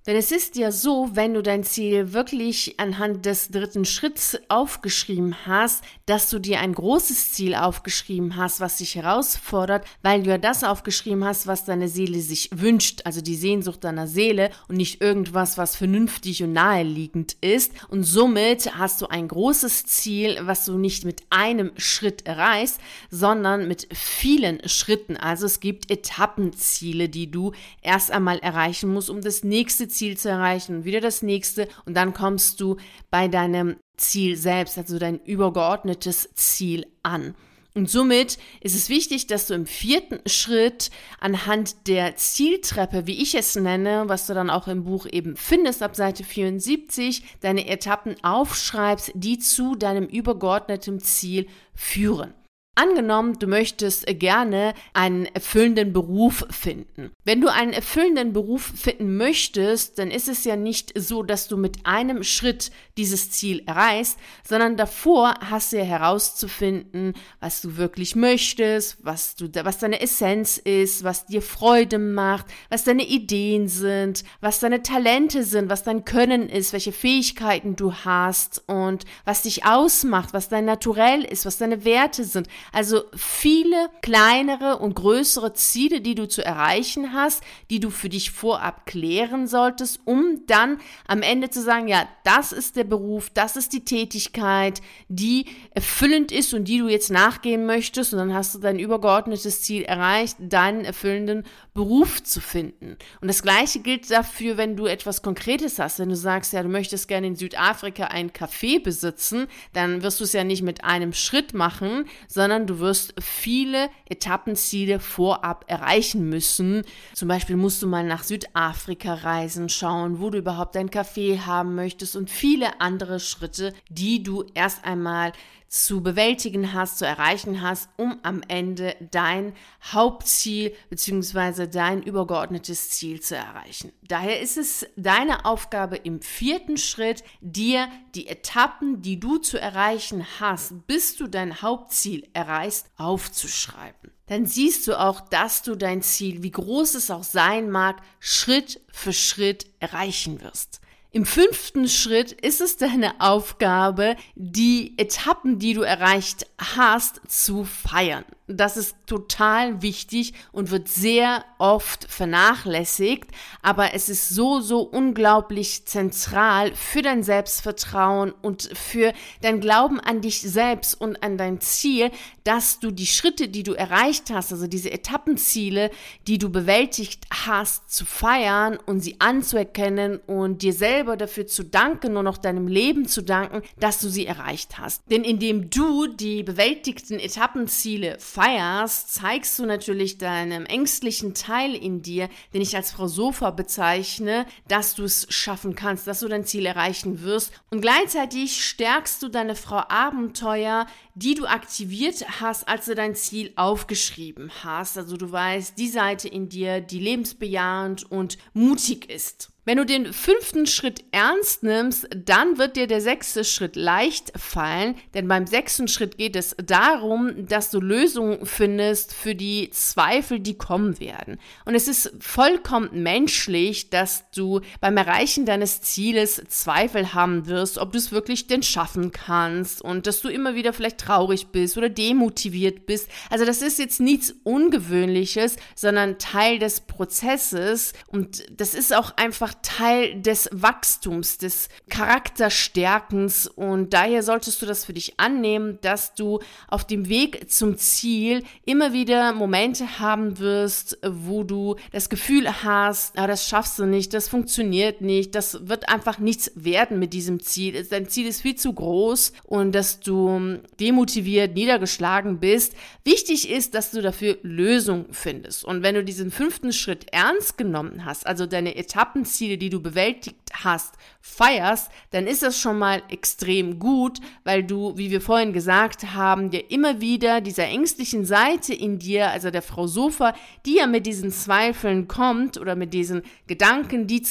Denn 0.08 0.16
es 0.16 0.32
ist 0.32 0.56
ja 0.56 0.72
so, 0.72 1.10
wenn 1.12 1.34
du 1.34 1.42
dein 1.42 1.64
Ziel 1.64 2.14
wirklich 2.14 2.80
anhand 2.80 3.26
des 3.26 3.50
dritten 3.50 3.84
Schritts 3.84 4.38
aufgeschrieben 4.48 5.36
hast, 5.44 5.84
dass 6.06 6.30
du 6.30 6.38
dir 6.38 6.60
ein 6.60 6.72
großes 6.72 7.32
Ziel 7.32 7.54
aufgeschrieben 7.54 8.36
hast, 8.36 8.58
was 8.58 8.78
dich 8.78 8.94
herausfordert, 8.94 9.84
weil 10.00 10.22
du 10.22 10.30
ja 10.30 10.38
das 10.38 10.64
aufgeschrieben 10.64 11.26
hast, 11.26 11.46
was 11.46 11.66
deine 11.66 11.88
Seele 11.88 12.22
sich 12.22 12.48
wünscht, 12.54 13.02
also 13.04 13.20
die 13.20 13.34
Sehnsucht 13.34 13.84
deiner 13.84 14.06
Seele 14.06 14.48
und 14.68 14.78
nicht 14.78 15.02
irgendwas, 15.02 15.58
was 15.58 15.76
vernünftig 15.76 16.42
und 16.42 16.54
naheliegend 16.54 17.37
ist. 17.42 17.72
Und 17.90 18.04
somit 18.04 18.78
hast 18.78 19.02
du 19.02 19.09
ein 19.09 19.28
großes 19.28 19.85
Ziel, 19.85 20.38
was 20.40 20.64
du 20.64 20.78
nicht 20.78 21.04
mit 21.04 21.20
einem 21.28 21.72
Schritt 21.76 22.26
erreichst, 22.26 22.80
sondern 23.11 23.68
mit 23.68 23.87
vielen 23.92 24.66
Schritten. 24.66 25.18
Also 25.18 25.44
es 25.44 25.61
gibt 25.61 25.90
Etappenziele, 25.90 27.11
die 27.11 27.30
du 27.30 27.52
erst 27.83 28.11
einmal 28.11 28.38
erreichen 28.38 28.90
musst, 28.90 29.11
um 29.11 29.20
das 29.20 29.44
nächste 29.44 29.87
Ziel 29.87 29.97
Ziel 29.98 30.16
zu 30.16 30.28
erreichen 30.28 30.76
und 30.76 30.84
wieder 30.84 31.00
das 31.00 31.22
nächste 31.22 31.68
und 31.84 31.94
dann 31.94 32.14
kommst 32.14 32.61
du 32.61 32.76
bei 33.11 33.28
deinem 33.28 33.76
Ziel 33.96 34.37
selbst, 34.37 34.78
also 34.78 34.98
dein 34.98 35.20
übergeordnetes 35.20 36.30
Ziel 36.34 36.87
an. 37.02 37.34
Und 37.74 37.88
somit 37.88 38.38
ist 38.61 38.74
es 38.74 38.88
wichtig, 38.88 39.28
dass 39.28 39.46
du 39.46 39.54
im 39.54 39.66
vierten 39.66 40.18
Schritt 40.26 40.90
anhand 41.20 41.87
der 41.87 42.16
Zieltreppe, 42.16 43.06
wie 43.06 43.22
ich 43.22 43.34
es 43.34 43.54
nenne, 43.54 44.04
was 44.06 44.26
du 44.26 44.34
dann 44.34 44.50
auch 44.50 44.66
im 44.66 44.84
Buch 44.84 45.06
eben 45.06 45.37
findest, 45.37 45.82
ab 45.82 45.94
Seite 45.94 46.24
74, 46.24 47.22
deine 47.40 47.68
Etappen 47.68 48.16
aufschreibst, 48.24 49.12
die 49.14 49.38
zu 49.38 49.76
deinem 49.76 50.06
übergeordneten 50.06 50.98
Ziel 50.98 51.46
führen. 51.74 52.34
Angenommen, 52.78 53.40
du 53.40 53.48
möchtest 53.48 54.06
gerne 54.06 54.72
einen 54.92 55.26
erfüllenden 55.26 55.92
Beruf 55.92 56.46
finden. 56.48 57.10
Wenn 57.24 57.40
du 57.40 57.52
einen 57.52 57.72
erfüllenden 57.72 58.32
Beruf 58.32 58.70
finden 58.76 59.16
möchtest, 59.16 59.98
dann 59.98 60.12
ist 60.12 60.28
es 60.28 60.44
ja 60.44 60.54
nicht 60.54 60.92
so, 60.96 61.24
dass 61.24 61.48
du 61.48 61.56
mit 61.56 61.84
einem 61.86 62.22
Schritt 62.22 62.70
dieses 62.96 63.32
Ziel 63.32 63.64
erreichst, 63.66 64.16
sondern 64.48 64.76
davor 64.76 65.34
hast 65.50 65.72
du 65.72 65.78
ja 65.78 65.82
herauszufinden, 65.82 67.14
was 67.40 67.62
du 67.62 67.76
wirklich 67.78 68.14
möchtest, 68.14 69.04
was 69.04 69.34
du, 69.34 69.48
was 69.64 69.78
deine 69.78 70.00
Essenz 70.00 70.56
ist, 70.56 71.02
was 71.02 71.26
dir 71.26 71.42
Freude 71.42 71.98
macht, 71.98 72.46
was 72.68 72.84
deine 72.84 73.04
Ideen 73.04 73.66
sind, 73.66 74.22
was 74.40 74.60
deine 74.60 74.82
Talente 74.84 75.42
sind, 75.42 75.68
was 75.68 75.82
dein 75.82 76.04
Können 76.04 76.48
ist, 76.48 76.72
welche 76.72 76.92
Fähigkeiten 76.92 77.74
du 77.74 77.92
hast 77.92 78.62
und 78.68 79.04
was 79.24 79.42
dich 79.42 79.64
ausmacht, 79.64 80.32
was 80.32 80.48
dein 80.48 80.64
Naturell 80.64 81.24
ist, 81.24 81.44
was 81.44 81.58
deine 81.58 81.84
Werte 81.84 82.22
sind. 82.22 82.46
Also 82.72 83.04
viele 83.14 83.90
kleinere 84.02 84.78
und 84.78 84.94
größere 84.94 85.54
Ziele, 85.54 86.00
die 86.00 86.14
du 86.14 86.28
zu 86.28 86.44
erreichen 86.44 87.12
hast, 87.12 87.42
die 87.70 87.81
du 87.81 87.90
für 87.90 88.09
dich 88.09 88.31
vorab 88.31 88.87
klären 88.87 89.46
solltest, 89.46 90.00
um 90.04 90.42
dann 90.46 90.78
am 91.07 91.22
Ende 91.22 91.50
zu 91.50 91.62
sagen, 91.62 91.88
ja, 91.88 92.09
das 92.24 92.52
ist 92.52 92.76
der 92.76 92.85
Beruf, 92.85 93.31
das 93.31 93.57
ist 93.57 93.72
die 93.72 93.85
Tätigkeit, 93.85 94.81
die 95.09 95.46
erfüllend 95.70 96.33
ist 96.33 96.54
und 96.54 96.64
die 96.64 96.78
du 96.78 96.88
jetzt 96.88 97.11
nachgehen 97.11 97.66
möchtest 97.66 98.12
und 98.12 98.18
dann 98.18 98.35
hast 98.35 98.54
du 98.54 98.59
dein 98.59 98.78
übergeordnetes 98.78 99.62
Ziel 99.62 99.83
erreicht, 99.83 100.37
deinen 100.40 100.85
erfüllenden 100.85 101.44
Beruf 101.74 102.22
zu 102.22 102.40
finden. 102.40 102.96
Und 103.20 103.28
das 103.28 103.42
gleiche 103.42 103.81
gilt 103.81 104.11
dafür, 104.11 104.57
wenn 104.57 104.76
du 104.76 104.87
etwas 104.87 105.22
Konkretes 105.22 105.78
hast, 105.78 106.00
wenn 106.00 106.09
du 106.09 106.16
sagst, 106.16 106.52
ja, 106.52 106.62
du 106.62 106.68
möchtest 106.68 107.07
gerne 107.07 107.28
in 107.28 107.37
Südafrika 107.37 108.04
ein 108.07 108.31
Café 108.33 108.83
besitzen, 108.83 109.46
dann 109.72 110.02
wirst 110.02 110.18
du 110.18 110.24
es 110.24 110.33
ja 110.33 110.42
nicht 110.42 110.62
mit 110.62 110.83
einem 110.83 111.12
Schritt 111.12 111.54
machen, 111.54 112.07
sondern 112.26 112.58
sondern 112.59 112.77
du 112.77 112.81
wirst 112.81 113.14
viele 113.21 113.88
Etappenziele 114.09 114.99
vorab 114.99 115.64
erreichen 115.68 116.29
müssen. 116.29 116.83
Zum 117.14 117.29
Beispiel 117.29 117.57
musst 117.57 117.83
du 117.83 117.87
mal 117.87 118.05
nach 118.05 118.25
Südafrika 118.25 119.14
reisen, 119.14 119.68
schauen, 119.68 120.21
wo 120.21 120.31
du 120.31 120.38
überhaupt 120.38 120.77
ein 120.77 120.90
Café 120.90 121.47
haben 121.47 121.77
möchtest 121.77 122.16
und 122.16 122.31
viele 122.31 122.81
andere 122.81 123.21
Schritte, 123.21 123.75
die 123.88 124.25
du 124.25 124.44
erst 124.55 124.85
einmal 124.85 125.33
zu 125.68 126.02
bewältigen 126.02 126.72
hast, 126.72 126.98
zu 126.98 127.07
erreichen 127.07 127.61
hast, 127.61 127.90
um 127.96 128.18
am 128.22 128.40
Ende 128.48 128.96
dein 129.11 129.52
Hauptziel 129.92 130.74
bzw. 130.88 131.66
dein 131.66 132.02
übergeordnetes 132.02 132.90
Ziel 132.90 133.20
zu 133.20 133.37
erreichen. 133.37 133.92
Daher 134.02 134.40
ist 134.40 134.57
es 134.57 134.87
deine 134.96 135.44
Aufgabe 135.44 135.96
im 135.96 136.22
vierten 136.22 136.78
Schritt, 136.78 137.22
dir 137.40 137.88
die 138.14 138.28
Etappen, 138.28 139.02
die 139.02 139.20
du 139.20 139.37
zu 139.37 139.61
erreichen 139.61 140.26
hast, 140.40 140.87
bis 140.87 141.16
du 141.16 141.26
dein 141.26 141.61
Hauptziel 141.61 142.26
erreichst, 142.33 142.90
aufzuschreiben. 142.96 144.12
Dann 144.26 144.46
siehst 144.46 144.87
du 144.87 144.98
auch, 144.98 145.20
dass 145.20 145.62
du 145.62 145.74
dein 145.74 146.02
Ziel, 146.02 146.42
wie 146.42 146.50
groß 146.50 146.94
es 146.94 147.11
auch 147.11 147.24
sein 147.24 147.70
mag, 147.70 148.00
Schritt 148.20 148.81
für 148.92 149.12
Schritt 149.12 149.66
erreichen 149.81 150.40
wirst. 150.42 150.81
Im 151.11 151.25
fünften 151.25 151.88
Schritt 151.88 152.33
ist 152.33 152.61
es 152.61 152.77
deine 152.77 153.21
Aufgabe, 153.21 154.16
die 154.35 154.94
Etappen, 154.99 155.59
die 155.59 155.73
du 155.73 155.81
erreicht 155.81 156.47
hast, 156.59 157.23
zu 157.27 157.64
feiern. 157.64 158.25
Das 158.50 158.78
ist 158.78 158.96
total 159.06 159.82
wichtig 159.82 160.32
und 160.52 160.70
wird 160.70 160.88
sehr 160.88 161.44
oft 161.58 162.11
vernachlässigt, 162.11 163.30
aber 163.61 163.92
es 163.92 164.08
ist 164.08 164.30
so, 164.30 164.61
so 164.61 164.80
unglaublich 164.80 165.84
zentral 165.84 166.74
für 166.74 167.02
dein 167.02 167.22
Selbstvertrauen 167.22 168.32
und 168.40 168.70
für 168.72 169.12
dein 169.42 169.61
Glauben 169.61 170.00
an 170.00 170.22
dich 170.22 170.40
selbst 170.40 170.98
und 170.98 171.22
an 171.22 171.37
dein 171.37 171.61
Ziel, 171.61 172.11
dass 172.44 172.80
du 172.80 172.90
die 172.90 173.06
Schritte, 173.06 173.48
die 173.48 173.64
du 173.64 173.74
erreicht 173.74 174.30
hast, 174.30 174.50
also 174.50 174.66
diese 174.66 174.90
Etappenziele, 174.90 175.90
die 176.26 176.38
du 176.38 176.48
bewältigt 176.48 177.26
hast, 177.44 177.92
zu 177.92 178.06
feiern 178.06 178.78
und 178.87 179.00
sie 179.00 179.20
anzuerkennen 179.20 180.20
und 180.26 180.62
dir 180.62 180.72
selber 180.72 181.18
dafür 181.18 181.46
zu 181.46 181.64
danken 181.64 182.16
und 182.16 182.26
auch 182.26 182.38
deinem 182.38 182.66
Leben 182.66 183.06
zu 183.06 183.22
danken, 183.22 183.61
dass 183.78 184.00
du 184.00 184.08
sie 184.08 184.24
erreicht 184.24 184.78
hast. 184.78 185.02
Denn 185.11 185.24
indem 185.24 185.68
du 185.68 186.06
die 186.06 186.42
bewältigten 186.42 187.18
Etappenziele 187.18 188.16
feierst, 188.38 189.12
zeigst 189.14 189.59
du 189.59 189.66
natürlich 189.66 190.16
deinem 190.16 190.64
ängstlichen 190.64 191.35
Teil 191.35 191.74
in 191.74 192.03
dir, 192.03 192.29
den 192.55 192.62
ich 192.62 192.77
als 192.77 192.92
Frau 192.92 193.09
Sofa 193.09 193.51
bezeichne, 193.51 194.46
dass 194.68 194.94
du 194.94 195.03
es 195.03 195.27
schaffen 195.29 195.74
kannst, 195.74 196.07
dass 196.07 196.20
du 196.20 196.29
dein 196.29 196.44
Ziel 196.44 196.64
erreichen 196.64 197.22
wirst. 197.22 197.53
Und 197.72 197.81
gleichzeitig 197.81 198.64
stärkst 198.64 199.20
du 199.24 199.29
deine 199.29 199.57
Frau 199.57 199.83
Abenteuer, 199.88 200.87
die 201.16 201.35
du 201.35 201.46
aktiviert 201.46 202.40
hast, 202.40 202.68
als 202.68 202.85
du 202.85 202.94
dein 202.94 203.16
Ziel 203.16 203.53
aufgeschrieben 203.57 204.53
hast. 204.62 204.96
Also 204.96 205.16
du 205.16 205.33
weißt, 205.33 205.77
die 205.77 205.88
Seite 205.88 206.29
in 206.29 206.48
dir, 206.48 206.81
die 206.81 207.01
lebensbejahend 207.01 208.09
und 208.09 208.38
mutig 208.53 209.11
ist. 209.11 209.51
Wenn 209.68 209.76
du 209.76 209.85
den 209.85 210.14
fünften 210.14 210.64
Schritt 210.64 211.04
ernst 211.11 211.62
nimmst, 211.62 212.09
dann 212.16 212.57
wird 212.57 212.76
dir 212.76 212.87
der 212.87 213.02
sechste 213.02 213.44
Schritt 213.44 213.76
leicht 213.76 214.33
fallen, 214.35 214.94
denn 215.12 215.28
beim 215.28 215.46
sechsten 215.46 215.88
Schritt 215.88 216.16
geht 216.16 216.37
es 216.37 216.57
darum, 216.57 217.46
dass 217.46 217.70
du 217.70 217.78
Lösungen 217.78 218.46
findest 218.46 219.12
für 219.12 219.35
die 219.35 219.68
Zweifel, 219.68 220.40
die 220.40 220.57
kommen 220.57 220.98
werden. 221.00 221.38
Und 221.66 221.74
es 221.74 221.87
ist 221.87 222.14
vollkommen 222.18 223.02
menschlich, 223.02 223.90
dass 223.90 224.31
du 224.31 224.62
beim 224.81 224.96
Erreichen 224.96 225.44
deines 225.44 225.83
Zieles 225.83 226.42
Zweifel 226.48 227.12
haben 227.12 227.46
wirst, 227.46 227.76
ob 227.76 227.92
du 227.92 227.98
es 227.98 228.11
wirklich 228.11 228.46
denn 228.46 228.62
schaffen 228.62 229.12
kannst 229.12 229.83
und 229.83 230.07
dass 230.07 230.22
du 230.22 230.31
immer 230.31 230.54
wieder 230.54 230.72
vielleicht 230.72 230.96
traurig 230.96 231.48
bist 231.48 231.76
oder 231.76 231.90
demotiviert 231.90 232.87
bist. 232.87 233.11
Also 233.28 233.44
das 233.44 233.61
ist 233.61 233.78
jetzt 233.78 234.00
nichts 234.00 234.35
Ungewöhnliches, 234.44 235.57
sondern 235.74 236.18
Teil 236.18 236.59
des 236.59 236.81
Prozesses 236.81 237.92
und 238.07 238.46
das 238.50 238.72
ist 238.72 238.96
auch 238.96 239.14
einfach 239.18 239.58
Teil 239.62 240.21
des 240.21 240.49
Wachstums, 240.53 241.38
des 241.38 241.68
Charakterstärkens 241.88 243.47
und 243.47 243.94
daher 243.94 244.23
solltest 244.23 244.61
du 244.62 244.66
das 244.66 244.85
für 244.85 244.92
dich 244.92 245.18
annehmen, 245.18 245.79
dass 245.81 246.14
du 246.14 246.40
auf 246.68 246.87
dem 246.87 247.09
Weg 247.09 247.51
zum 247.51 247.77
Ziel 247.77 248.44
immer 248.64 248.92
wieder 248.92 249.33
Momente 249.33 249.99
haben 249.99 250.38
wirst, 250.38 250.99
wo 251.07 251.44
du 251.44 251.77
das 251.92 252.09
Gefühl 252.09 252.62
hast, 252.62 253.18
ah, 253.18 253.27
das 253.27 253.49
schaffst 253.49 253.79
du 253.79 253.87
nicht, 253.87 254.14
das 254.14 254.29
funktioniert 254.29 255.01
nicht, 255.01 255.35
das 255.35 255.68
wird 255.68 255.88
einfach 255.88 256.18
nichts 256.18 256.51
werden 256.55 256.99
mit 256.99 257.12
diesem 257.12 257.40
Ziel. 257.40 257.87
Dein 257.88 258.09
Ziel 258.09 258.27
ist 258.27 258.42
viel 258.42 258.57
zu 258.57 258.73
groß 258.73 259.33
und 259.44 259.73
dass 259.73 260.01
du 260.01 260.59
demotiviert, 260.79 261.55
niedergeschlagen 261.55 262.38
bist. 262.38 262.75
Wichtig 263.05 263.51
ist, 263.51 263.75
dass 263.75 263.90
du 263.90 264.03
dafür 264.03 264.38
Lösungen 264.42 265.07
findest. 265.12 265.64
Und 265.64 265.83
wenn 265.83 265.94
du 265.94 266.05
diesen 266.05 266.31
fünften 266.31 266.73
Schritt 266.73 267.07
ernst 267.12 267.57
genommen 267.57 268.05
hast, 268.05 268.27
also 268.27 268.47
deine 268.47 268.77
Etappenziele 268.77 269.47
Ziele, 269.48 269.58
die 269.58 269.70
du 269.70 269.80
bewältigt 269.80 270.37
hast, 270.52 270.94
feierst, 271.20 271.90
dann 272.11 272.26
ist 272.26 272.42
das 272.42 272.58
schon 272.58 272.78
mal 272.78 273.02
extrem 273.11 273.78
gut, 273.78 274.18
weil 274.44 274.64
du, 274.64 274.96
wie 274.96 275.11
wir 275.11 275.20
vorhin 275.20 275.52
gesagt 275.52 276.14
haben, 276.14 276.50
dir 276.50 276.70
immer 276.70 277.00
wieder 277.00 277.40
dieser 277.40 277.66
ängstlichen 277.66 278.24
Seite 278.24 278.74
in 278.74 278.98
dir, 278.98 279.30
also 279.30 279.50
der 279.50 279.62
Frau 279.62 279.87
Sofa, 279.87 280.34
die 280.66 280.76
ja 280.76 280.87
mit 280.87 281.06
diesen 281.06 281.30
Zweifeln 281.30 282.08
kommt 282.08 282.58
oder 282.58 282.76
mit 282.76 282.94
diesen 282.94 283.22
Gedanken, 283.46 284.06
die, 284.06 284.22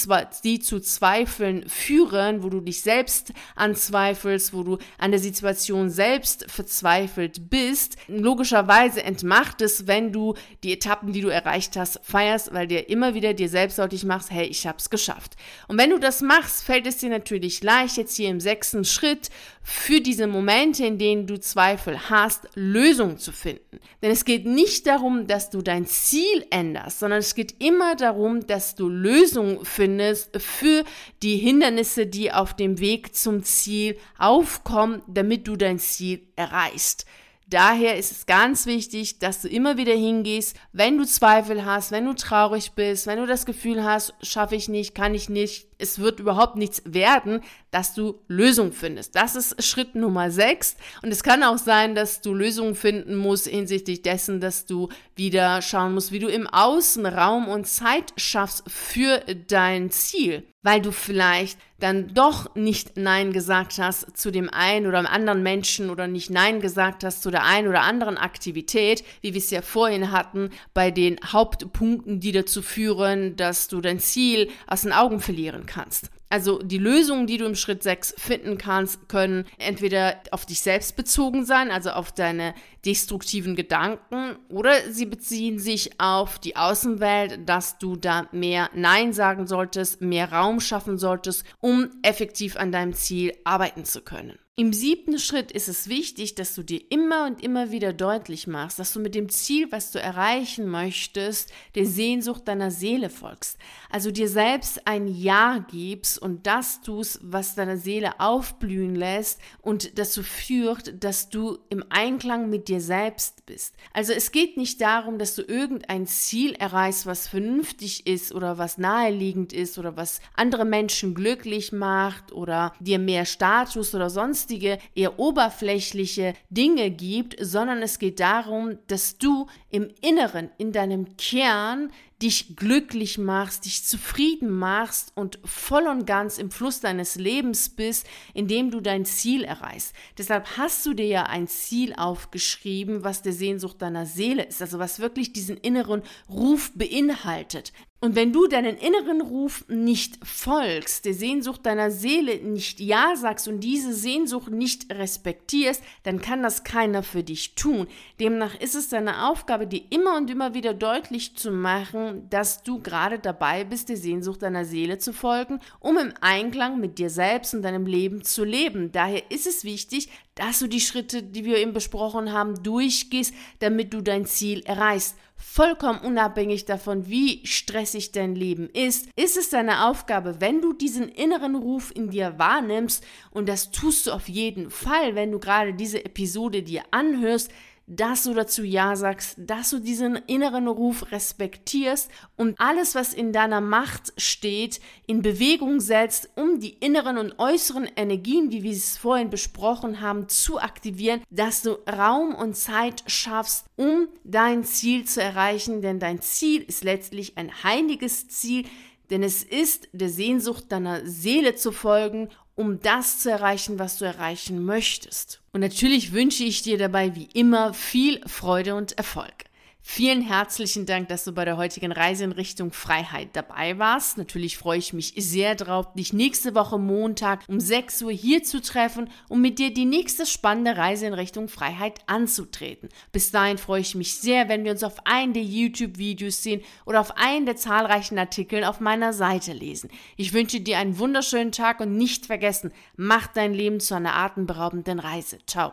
die 0.44 0.60
zu 0.60 0.80
Zweifeln 0.80 1.68
führen, 1.70 2.44
wo 2.44 2.50
du 2.50 2.62
dich 2.62 2.82
selbst 2.82 3.34
anzweifelst, 3.56 4.54
wo 4.54 4.64
du 4.64 4.78
an 4.98 5.12
der 5.12 5.20
Situation 5.20 5.90
selbst 5.90 6.50
verzweifelt 6.50 7.50
bist, 7.50 7.98
logischerweise 8.08 9.04
entmacht 9.04 9.62
es, 9.62 9.88
wenn 9.88 10.12
du 10.12 10.34
die 10.64 10.74
Etappen, 10.74 11.14
die 11.14 11.22
du 11.22 11.30
erreicht 11.30 11.76
hast, 11.78 12.00
feierst, 12.04 12.54
weil 12.54 12.68
dir 12.68 12.90
immer 12.90 13.14
wieder 13.14 13.34
dir 13.34 13.50
selbst 13.50 13.80
deutlich 13.80 14.04
machst, 14.04 14.32
hey, 14.32 14.46
ich 14.46 14.66
hab's 14.66 14.90
geschafft 14.90 14.97
geschafft. 14.98 15.36
Und 15.68 15.78
wenn 15.78 15.92
du 15.92 16.00
das 16.00 16.22
machst, 16.22 16.64
fällt 16.64 16.88
es 16.88 16.98
dir 16.98 17.10
natürlich 17.10 17.64
leicht, 17.64 17.98
jetzt 17.98 18.16
hier 18.16 18.30
im 18.30 18.40
sechsten 18.40 18.84
Schritt 18.84 19.30
für 19.62 20.02
diese 20.02 20.26
Momente, 20.26 20.86
in 20.86 20.98
denen 20.98 21.28
du 21.28 21.40
Zweifel 21.40 22.10
hast, 22.10 22.48
Lösungen 22.56 23.20
zu 23.20 23.32
finden. 23.32 23.80
Denn 24.02 24.12
es 24.12 24.26
geht 24.26 24.46
nicht 24.46 24.88
darum, 24.88 25.28
dass 25.28 25.52
du 25.52 25.62
dein 25.62 25.86
Ziel 25.86 26.46
änderst, 26.50 27.00
sondern 27.00 27.20
es 27.20 27.36
geht 27.36 27.62
immer 27.64 27.96
darum, 27.96 28.48
dass 28.48 28.76
du 28.76 28.90
Lösungen 28.90 29.64
findest 29.64 30.42
für 30.42 30.84
die 31.22 31.38
Hindernisse, 31.38 32.08
die 32.08 32.32
auf 32.32 32.56
dem 32.56 32.80
Weg 32.80 33.16
zum 33.16 33.44
Ziel 33.44 33.98
aufkommen, 34.18 35.04
damit 35.08 35.48
du 35.48 35.56
dein 35.56 35.78
Ziel 35.78 36.28
erreichst. 36.36 37.06
Daher 37.50 37.98
ist 37.98 38.12
es 38.12 38.26
ganz 38.26 38.66
wichtig, 38.66 39.20
dass 39.20 39.42
du 39.42 39.48
immer 39.48 39.78
wieder 39.78 39.94
hingehst, 39.94 40.58
wenn 40.74 40.98
du 40.98 41.06
Zweifel 41.06 41.64
hast, 41.64 41.92
wenn 41.92 42.06
du 42.06 42.14
traurig 42.14 42.74
bist, 42.74 43.08
wenn 43.08 43.20
du 43.20 43.26
das 43.26 43.46
Gefühl 43.46 43.86
hast, 43.86 44.14
schaffe 44.22 44.56
ich 44.56 44.68
nicht, 44.68 44.94
kann 44.94 45.16
ich 45.16 45.30
nicht, 45.30 45.67
es 45.78 46.00
wird 46.00 46.20
überhaupt 46.20 46.56
nichts 46.56 46.82
werden, 46.86 47.42
dass 47.72 47.94
du 47.94 48.20
Lösungen 48.28 48.74
findest. 48.74 49.16
Das 49.16 49.36
ist 49.36 49.64
Schritt 49.64 49.96
Nummer 49.96 50.32
sechs. 50.32 50.76
Und 51.02 51.12
es 51.12 51.24
kann 51.24 51.44
auch 51.44 51.58
sein, 51.58 51.96
dass 51.96 52.22
du 52.22 52.34
Lösungen 52.34 52.76
finden 52.76 53.16
musst 53.16 53.48
hinsichtlich 53.48 54.02
dessen, 54.02 54.40
dass 54.40 54.66
du 54.66 54.90
wieder 55.16 55.62
schauen 55.62 55.94
musst, 55.94 56.12
wie 56.12 56.20
du 56.20 56.28
im 56.28 56.48
Außen 56.48 57.06
Raum 57.06 57.48
und 57.48 57.68
Zeit 57.68 58.14
schaffst 58.18 58.64
für 58.68 59.20
dein 59.48 59.92
Ziel 59.92 60.44
weil 60.68 60.82
du 60.82 60.92
vielleicht 60.92 61.58
dann 61.80 62.14
doch 62.14 62.54
nicht 62.56 62.98
Nein 62.98 63.32
gesagt 63.32 63.78
hast 63.78 64.18
zu 64.18 64.32
dem 64.32 64.50
einen 64.50 64.86
oder 64.86 65.10
anderen 65.10 65.42
Menschen 65.42 65.90
oder 65.90 66.08
nicht 66.08 66.30
Nein 66.30 66.60
gesagt 66.60 67.06
hast 67.06 67.22
zu 67.22 67.32
der 67.32 67.46
einen 67.46 67.70
oder 67.70 67.84
anderen 67.84 68.18
Aktivität, 68.18 69.06
wie 69.22 69.34
wir 69.34 69.40
es 69.40 69.50
ja 69.50 69.62
vorhin 69.62 70.12
hatten, 70.12 70.50
bei 70.74 70.92
den 70.92 71.20
Hauptpunkten, 71.24 72.20
die 72.20 72.34
dazu 72.34 72.62
führen, 72.62 73.38
dass 73.38 73.70
du 73.70 73.80
dein 73.80 74.00
Ziel 74.00 74.50
aus 74.68 74.82
den 74.82 74.92
Augen 74.92 75.22
verlieren 75.22 75.67
kannst. 75.68 76.10
Also 76.30 76.62
die 76.62 76.78
Lösungen, 76.78 77.28
die 77.28 77.38
du 77.38 77.46
im 77.46 77.56
Schritt 77.56 77.84
6 77.84 78.16
finden 78.18 78.58
kannst, 78.58 79.08
können 79.08 79.46
entweder 79.60 80.22
auf 80.32 80.46
dich 80.46 80.62
selbst 80.62 80.96
bezogen 80.96 81.46
sein, 81.46 81.72
also 81.72 81.92
auf 81.92 82.12
deine 82.12 82.54
destruktiven 82.88 83.56
Gedanken, 83.56 84.38
oder 84.50 84.92
sie 84.92 85.06
beziehen 85.06 85.60
sich 85.60 86.00
auf 86.00 86.40
die 86.40 86.56
Außenwelt, 86.56 87.48
dass 87.48 87.78
du 87.78 87.98
da 87.98 88.28
mehr 88.32 88.70
Nein 88.74 89.12
sagen 89.12 89.46
solltest, 89.46 90.02
mehr 90.02 90.32
Raum 90.32 90.62
schaffen 90.62 90.98
solltest, 90.98 91.44
um 91.60 91.90
effektiv 92.02 92.56
an 92.56 92.72
deinem 92.72 92.94
Ziel 92.94 93.34
arbeiten 93.44 93.84
zu 93.84 94.02
können. 94.02 94.40
Im 94.60 94.74
siebten 94.74 95.20
Schritt 95.20 95.52
ist 95.52 95.68
es 95.68 95.88
wichtig, 95.88 96.34
dass 96.34 96.56
du 96.56 96.64
dir 96.64 96.82
immer 96.90 97.28
und 97.28 97.44
immer 97.44 97.70
wieder 97.70 97.94
deutlich 97.94 98.48
machst, 98.48 98.80
dass 98.80 98.92
du 98.92 99.00
mit 99.00 99.14
dem 99.14 99.30
Ziel, 99.30 99.72
was 99.72 99.92
du 99.92 100.00
erreichen 100.00 100.66
möchtest, 100.68 101.54
der 101.76 101.86
Sehnsucht 101.86 102.48
deiner 102.48 102.72
Seele 102.72 103.12
folgst. 103.12 103.60
Also 103.92 104.10
dir 104.10 104.28
selbst 104.28 104.88
ein 104.88 105.08
Ja 105.08 105.64
gibst 105.70 106.20
und 106.20 106.48
das 106.48 106.82
tust, 106.82 107.20
was 107.22 107.54
deine 107.54 107.78
Seele 107.78 108.20
aufblühen 108.20 108.96
lässt 108.96 109.40
und 109.62 110.00
dazu 110.00 110.24
führt, 110.24 111.04
dass 111.04 111.30
du 111.30 111.60
im 111.70 111.84
Einklang 111.90 112.50
mit 112.50 112.68
dir 112.68 112.77
selbst 112.80 113.46
bist. 113.46 113.76
Also 113.94 114.14
es 114.14 114.32
geht 114.32 114.58
nicht 114.58 114.82
darum, 114.82 115.20
dass 115.20 115.36
du 115.36 115.42
irgendein 115.42 116.08
Ziel 116.08 116.54
erreichst, 116.54 117.06
was 117.06 117.28
vernünftig 117.28 118.08
ist 118.08 118.34
oder 118.34 118.58
was 118.58 118.78
naheliegend 118.78 119.54
ist 119.54 119.78
oder 119.78 119.98
was 119.98 120.22
andere 120.36 120.66
Menschen 120.66 121.14
glücklich 121.14 121.72
macht 121.72 122.32
oder 122.32 122.74
dir 122.80 123.00
mehr 123.00 123.26
Status 123.26 123.94
oder 123.94 124.10
sonst 124.10 124.38
sonstige, 124.38 124.78
eher 124.96 125.20
oberflächliche 125.20 126.34
Dinge 126.50 126.92
gibt, 126.92 127.36
sondern 127.40 127.82
es 127.82 128.00
geht 128.00 128.20
darum, 128.20 128.78
dass 128.88 129.18
du 129.18 129.48
im 129.70 129.90
Inneren, 130.02 130.50
in 130.58 130.72
deinem 130.72 131.18
Kern 131.18 131.92
dich 132.22 132.56
glücklich 132.56 133.18
machst, 133.18 133.66
dich 133.66 133.84
zufrieden 133.84 134.50
machst 134.50 135.12
und 135.16 135.40
voll 135.46 135.88
und 135.88 136.06
ganz 136.06 136.40
im 136.40 136.50
Fluss 136.50 136.80
deines 136.80 137.16
Lebens 137.16 137.70
bist, 137.70 138.08
indem 138.34 138.72
du 138.72 138.82
dein 138.82 139.06
Ziel 139.06 139.44
erreichst. 139.44 139.94
Deshalb 140.18 140.58
hast 140.58 140.86
du 140.86 140.94
dir 140.94 141.06
ja 141.06 141.24
ein 141.24 141.48
Ziel 141.48 141.94
aufgeschrieben, 141.94 143.04
was 143.04 143.22
der 143.22 143.34
Sehnsucht 143.34 143.82
deiner 143.82 144.08
Seele 144.08 144.44
ist, 144.44 144.62
also 144.62 144.80
was 144.80 145.00
wirklich 145.00 145.32
diesen 145.32 145.58
inneren 145.58 146.02
Ruf 146.28 146.72
beinhaltet. 146.74 147.72
Und 148.00 148.16
wenn 148.16 148.32
du 148.32 148.46
deinen 148.46 148.78
inneren 148.78 149.22
Ruf 149.22 149.66
nicht 149.68 150.20
folgst, 150.24 151.06
der 151.06 151.16
Sehnsucht 151.16 151.66
deiner 151.66 151.90
Seele 151.90 152.38
nicht 152.38 152.80
Ja 152.80 153.16
sagst 153.16 153.48
und 153.48 153.62
diese 153.62 153.92
Sehnsucht 153.92 154.52
nicht 154.52 154.94
respektierst, 154.94 155.82
dann 156.04 156.22
kann 156.22 156.44
das 156.44 156.64
keiner 156.64 157.02
für 157.02 157.24
dich 157.24 157.56
tun. 157.56 157.88
Demnach 158.20 158.54
ist 158.60 158.76
es 158.76 158.90
deine 158.90 159.28
Aufgabe, 159.28 159.66
dir 159.66 159.82
immer 159.90 160.16
und 160.16 160.30
immer 160.30 160.54
wieder 160.54 160.76
deutlich 160.76 161.36
zu 161.38 161.50
machen, 161.50 162.30
dass 162.30 162.62
du 162.62 162.80
gerade 162.80 163.18
dabei 163.18 163.64
bist, 163.64 163.90
der 163.90 163.98
Sehnsucht 163.98 164.44
deiner 164.44 164.66
Seele 164.66 165.00
zu 165.00 165.12
folgen, 165.12 165.60
um 165.80 165.98
im 165.98 166.14
Einklang 166.22 166.80
mit 166.80 167.00
dir 167.00 167.10
selbst 167.10 167.56
und 167.56 167.64
deinem 167.64 167.88
Leben 167.88 168.24
zu 168.24 168.44
leben. 168.44 168.92
Daher 168.92 169.32
ist 169.32 169.48
es 169.48 169.64
wichtig, 169.64 170.10
dass 170.38 170.60
du 170.60 170.68
die 170.68 170.82
Schritte, 170.82 171.24
die 171.24 171.46
wir 171.46 171.58
eben 171.58 171.74
besprochen 171.74 172.32
haben, 172.32 172.62
durchgehst, 172.64 173.34
damit 173.60 173.94
du 173.94 174.02
dein 174.02 174.26
Ziel 174.26 174.62
erreichst. 174.62 175.16
Vollkommen 175.36 176.00
unabhängig 176.00 176.66
davon, 176.66 177.08
wie 177.08 177.46
stressig 177.46 178.12
dein 178.12 178.36
Leben 178.36 178.70
ist, 178.70 179.08
ist 179.16 179.38
es 179.38 179.50
deine 179.50 179.86
Aufgabe, 179.86 180.42
wenn 180.42 180.62
du 180.62 180.74
diesen 180.74 181.10
inneren 181.10 181.56
Ruf 181.56 181.92
in 181.96 182.10
dir 182.10 182.40
wahrnimmst, 182.40 183.06
und 183.32 183.48
das 183.48 183.72
tust 183.72 184.08
du 184.08 184.12
auf 184.12 184.28
jeden 184.30 184.72
Fall, 184.72 185.14
wenn 185.14 185.32
du 185.32 185.40
gerade 185.40 185.74
diese 185.74 186.04
Episode 186.04 186.64
dir 186.64 186.84
anhörst, 186.90 187.52
dass 187.88 188.24
du 188.24 188.34
dazu 188.34 188.64
Ja 188.64 188.98
sagst, 188.98 189.36
dass 189.38 189.70
du 189.70 189.80
diesen 189.80 190.18
inneren 190.28 190.68
Ruf 190.68 191.10
respektierst 191.12 192.12
und 192.36 192.60
alles, 192.60 192.96
was 192.96 193.14
in 193.14 193.32
deiner 193.32 193.62
Macht 193.62 194.12
steht, 194.18 194.82
in 195.08 195.22
Bewegung 195.22 195.80
setzt, 195.80 196.30
um 196.36 196.60
die 196.60 196.74
inneren 196.74 197.18
und 197.18 197.40
äußeren 197.40 197.88
Energien, 197.96 198.52
wie 198.52 198.62
wir 198.62 198.74
es 198.74 198.98
vorhin 198.98 199.30
besprochen 199.30 200.02
haben, 200.02 200.28
zu 200.28 200.60
aktivieren, 200.60 201.22
dass 201.30 201.62
du 201.62 201.78
Raum 201.90 202.36
und 202.36 202.58
Zeit 202.58 203.04
schaffst, 203.08 203.66
um 203.78 204.10
dein 204.26 204.66
Ziel 204.66 205.06
zu 205.06 205.24
erreichen, 205.24 205.82
denn 205.82 206.00
dein 206.00 206.22
Ziel 206.22 206.64
ist 206.64 206.84
letztlich 206.84 207.38
ein 207.38 207.64
heiliges 207.64 208.28
Ziel, 208.28 208.66
denn 209.10 209.24
es 209.24 209.44
ist 209.44 209.88
der 209.94 210.10
Sehnsucht 210.10 210.66
deiner 210.74 211.06
Seele 211.06 211.56
zu 211.56 211.72
folgen 211.72 212.28
um 212.58 212.82
das 212.82 213.20
zu 213.20 213.32
erreichen, 213.32 213.80
was 213.80 213.98
du 213.98 214.06
erreichen 214.06 214.66
möchtest. 214.66 215.42
Und 215.54 215.62
natürlich 215.62 216.12
wünsche 216.12 216.44
ich 216.44 216.64
dir 216.64 216.78
dabei 216.78 217.16
wie 217.16 217.30
immer 217.34 217.74
viel 217.74 218.20
Freude 218.28 218.76
und 218.76 218.98
Erfolg. 218.98 219.47
Vielen 219.90 220.22
herzlichen 220.22 220.86
Dank, 220.86 221.08
dass 221.08 221.24
du 221.24 221.32
bei 221.32 221.46
der 221.46 221.56
heutigen 221.56 221.94
Reise 221.94 222.26
in 222.26 222.34
Richtung 222.34 222.74
Freiheit 222.74 223.30
dabei 223.32 223.80
warst. 223.80 224.18
Natürlich 224.18 224.58
freue 224.58 224.80
ich 224.80 224.92
mich 224.92 225.14
sehr 225.16 225.56
drauf, 225.56 225.94
dich 225.94 226.12
nächste 226.12 226.54
Woche 226.56 226.78
Montag 226.78 227.46
um 227.48 227.62
6 227.62 228.02
Uhr 228.04 228.12
hier 228.12 228.44
zu 228.44 228.62
treffen, 228.62 229.10
um 229.30 229.42
mit 229.42 229.60
dir 229.60 229.74
die 229.74 229.86
nächste 229.86 230.26
spannende 230.26 230.76
Reise 230.76 231.08
in 231.08 231.14
Richtung 231.14 231.48
Freiheit 231.48 232.02
anzutreten. 232.06 232.90
Bis 233.14 233.32
dahin 233.32 233.58
freue 233.58 233.80
ich 233.80 233.96
mich 233.96 234.16
sehr, 234.16 234.50
wenn 234.50 234.66
wir 234.66 234.72
uns 234.72 234.84
auf 234.84 235.06
einen 235.06 235.32
der 235.32 235.44
YouTube-Videos 235.44 236.44
sehen 236.44 236.62
oder 236.86 237.00
auf 237.00 237.16
einen 237.16 237.46
der 237.46 237.56
zahlreichen 237.56 238.20
Artikel 238.20 238.66
auf 238.66 238.82
meiner 238.82 239.14
Seite 239.14 239.54
lesen. 239.54 239.90
Ich 240.18 240.34
wünsche 240.34 240.60
dir 240.60 240.80
einen 240.80 241.00
wunderschönen 241.00 241.54
Tag 241.54 241.80
und 241.80 241.96
nicht 241.96 242.26
vergessen, 242.26 242.74
mach 242.98 243.28
dein 243.28 243.54
Leben 243.54 243.80
zu 243.80 243.96
einer 243.96 244.18
atemberaubenden 244.18 245.00
Reise. 245.00 245.38
Ciao. 245.48 245.66